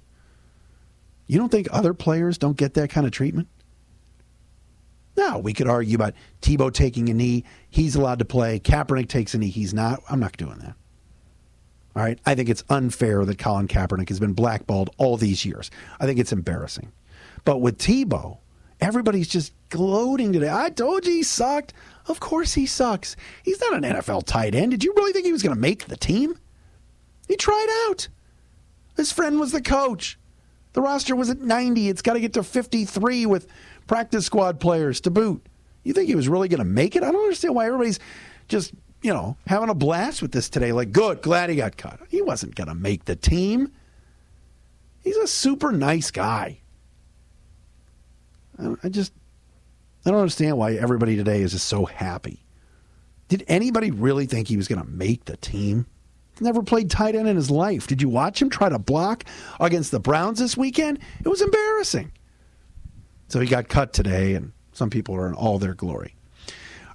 You 1.26 1.38
don't 1.38 1.50
think 1.50 1.68
other 1.70 1.94
players 1.94 2.36
don't 2.36 2.58
get 2.58 2.74
that 2.74 2.90
kind 2.90 3.06
of 3.06 3.12
treatment? 3.12 3.48
Now, 5.16 5.38
we 5.38 5.54
could 5.54 5.68
argue 5.68 5.94
about 5.94 6.12
Tebow 6.42 6.70
taking 6.70 7.08
a 7.08 7.14
knee. 7.14 7.44
He's 7.70 7.96
allowed 7.96 8.18
to 8.18 8.26
play. 8.26 8.60
Kaepernick 8.60 9.08
takes 9.08 9.32
a 9.32 9.38
knee. 9.38 9.48
He's 9.48 9.72
not. 9.72 10.02
I'm 10.10 10.20
not 10.20 10.36
doing 10.36 10.58
that. 10.58 10.74
All 11.96 12.02
right. 12.02 12.18
I 12.26 12.34
think 12.34 12.50
it's 12.50 12.62
unfair 12.68 13.24
that 13.24 13.38
Colin 13.38 13.68
Kaepernick 13.68 14.10
has 14.10 14.20
been 14.20 14.34
blackballed 14.34 14.90
all 14.98 15.16
these 15.16 15.46
years. 15.46 15.70
I 15.98 16.04
think 16.04 16.20
it's 16.20 16.32
embarrassing. 16.32 16.92
But 17.46 17.62
with 17.62 17.78
Tebow, 17.78 18.36
everybody's 18.82 19.28
just 19.28 19.54
gloating 19.70 20.30
today. 20.30 20.50
I 20.52 20.68
told 20.68 21.06
you 21.06 21.12
he 21.12 21.22
sucked. 21.22 21.72
Of 22.06 22.20
course 22.20 22.52
he 22.52 22.66
sucks. 22.66 23.16
He's 23.42 23.60
not 23.62 23.82
an 23.82 23.82
NFL 23.82 24.24
tight 24.26 24.54
end. 24.54 24.72
Did 24.72 24.84
you 24.84 24.92
really 24.94 25.14
think 25.14 25.24
he 25.24 25.32
was 25.32 25.42
going 25.42 25.54
to 25.54 25.60
make 25.60 25.86
the 25.86 25.96
team? 25.96 26.38
He 27.28 27.36
tried 27.36 27.86
out. 27.88 28.08
His 28.98 29.10
friend 29.10 29.40
was 29.40 29.52
the 29.52 29.62
coach. 29.62 30.18
The 30.74 30.82
roster 30.82 31.16
was 31.16 31.30
at 31.30 31.40
90. 31.40 31.88
It's 31.88 32.02
got 32.02 32.12
to 32.12 32.20
get 32.20 32.34
to 32.34 32.42
53 32.42 33.24
with 33.24 33.46
practice 33.86 34.26
squad 34.26 34.60
players 34.60 35.00
to 35.00 35.10
boot. 35.10 35.46
You 35.82 35.94
think 35.94 36.08
he 36.08 36.14
was 36.14 36.28
really 36.28 36.48
going 36.48 36.58
to 36.58 36.64
make 36.64 36.94
it? 36.94 37.02
I 37.02 37.10
don't 37.10 37.22
understand 37.22 37.54
why 37.54 37.66
everybody's 37.66 38.00
just 38.48 38.74
you 39.02 39.12
know, 39.12 39.36
having 39.46 39.68
a 39.68 39.74
blast 39.74 40.22
with 40.22 40.32
this 40.32 40.48
today. 40.48 40.72
Like, 40.72 40.92
good, 40.92 41.22
glad 41.22 41.50
he 41.50 41.56
got 41.56 41.76
cut. 41.76 42.00
He 42.08 42.22
wasn't 42.22 42.54
going 42.54 42.68
to 42.68 42.74
make 42.74 43.04
the 43.04 43.16
team. 43.16 43.72
He's 45.02 45.16
a 45.16 45.26
super 45.26 45.72
nice 45.72 46.10
guy. 46.10 46.60
I 48.82 48.88
just, 48.88 49.12
I 50.04 50.10
don't 50.10 50.20
understand 50.20 50.56
why 50.56 50.74
everybody 50.74 51.16
today 51.16 51.42
is 51.42 51.52
just 51.52 51.66
so 51.66 51.84
happy. 51.84 52.42
Did 53.28 53.44
anybody 53.48 53.90
really 53.90 54.26
think 54.26 54.48
he 54.48 54.56
was 54.56 54.68
going 54.68 54.82
to 54.82 54.88
make 54.88 55.26
the 55.26 55.36
team? 55.36 55.86
Never 56.40 56.62
played 56.62 56.90
tight 56.90 57.14
end 57.14 57.28
in 57.28 57.36
his 57.36 57.50
life. 57.50 57.86
Did 57.86 58.02
you 58.02 58.08
watch 58.08 58.42
him 58.42 58.50
try 58.50 58.68
to 58.68 58.78
block 58.78 59.24
against 59.60 59.90
the 59.90 60.00
Browns 60.00 60.38
this 60.38 60.56
weekend? 60.56 60.98
It 61.24 61.28
was 61.28 61.40
embarrassing. 61.40 62.12
So 63.28 63.40
he 63.40 63.46
got 63.46 63.68
cut 63.68 63.92
today, 63.92 64.34
and 64.34 64.52
some 64.72 64.90
people 64.90 65.14
are 65.16 65.28
in 65.28 65.34
all 65.34 65.58
their 65.58 65.74
glory. 65.74 66.15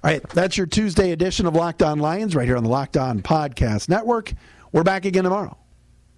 All 0.04 0.10
right, 0.10 0.28
that's 0.30 0.56
your 0.56 0.66
Tuesday 0.66 1.12
edition 1.12 1.46
of 1.46 1.54
Locked 1.54 1.80
On 1.80 2.00
Lions 2.00 2.34
right 2.34 2.46
here 2.46 2.56
on 2.56 2.64
the 2.64 2.68
Locked 2.68 2.96
On 2.96 3.22
Podcast 3.22 3.88
Network. 3.88 4.32
We're 4.72 4.82
back 4.82 5.04
again 5.04 5.22
tomorrow. 5.22 5.56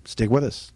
Stick 0.06 0.30
with 0.30 0.42
us. 0.42 0.72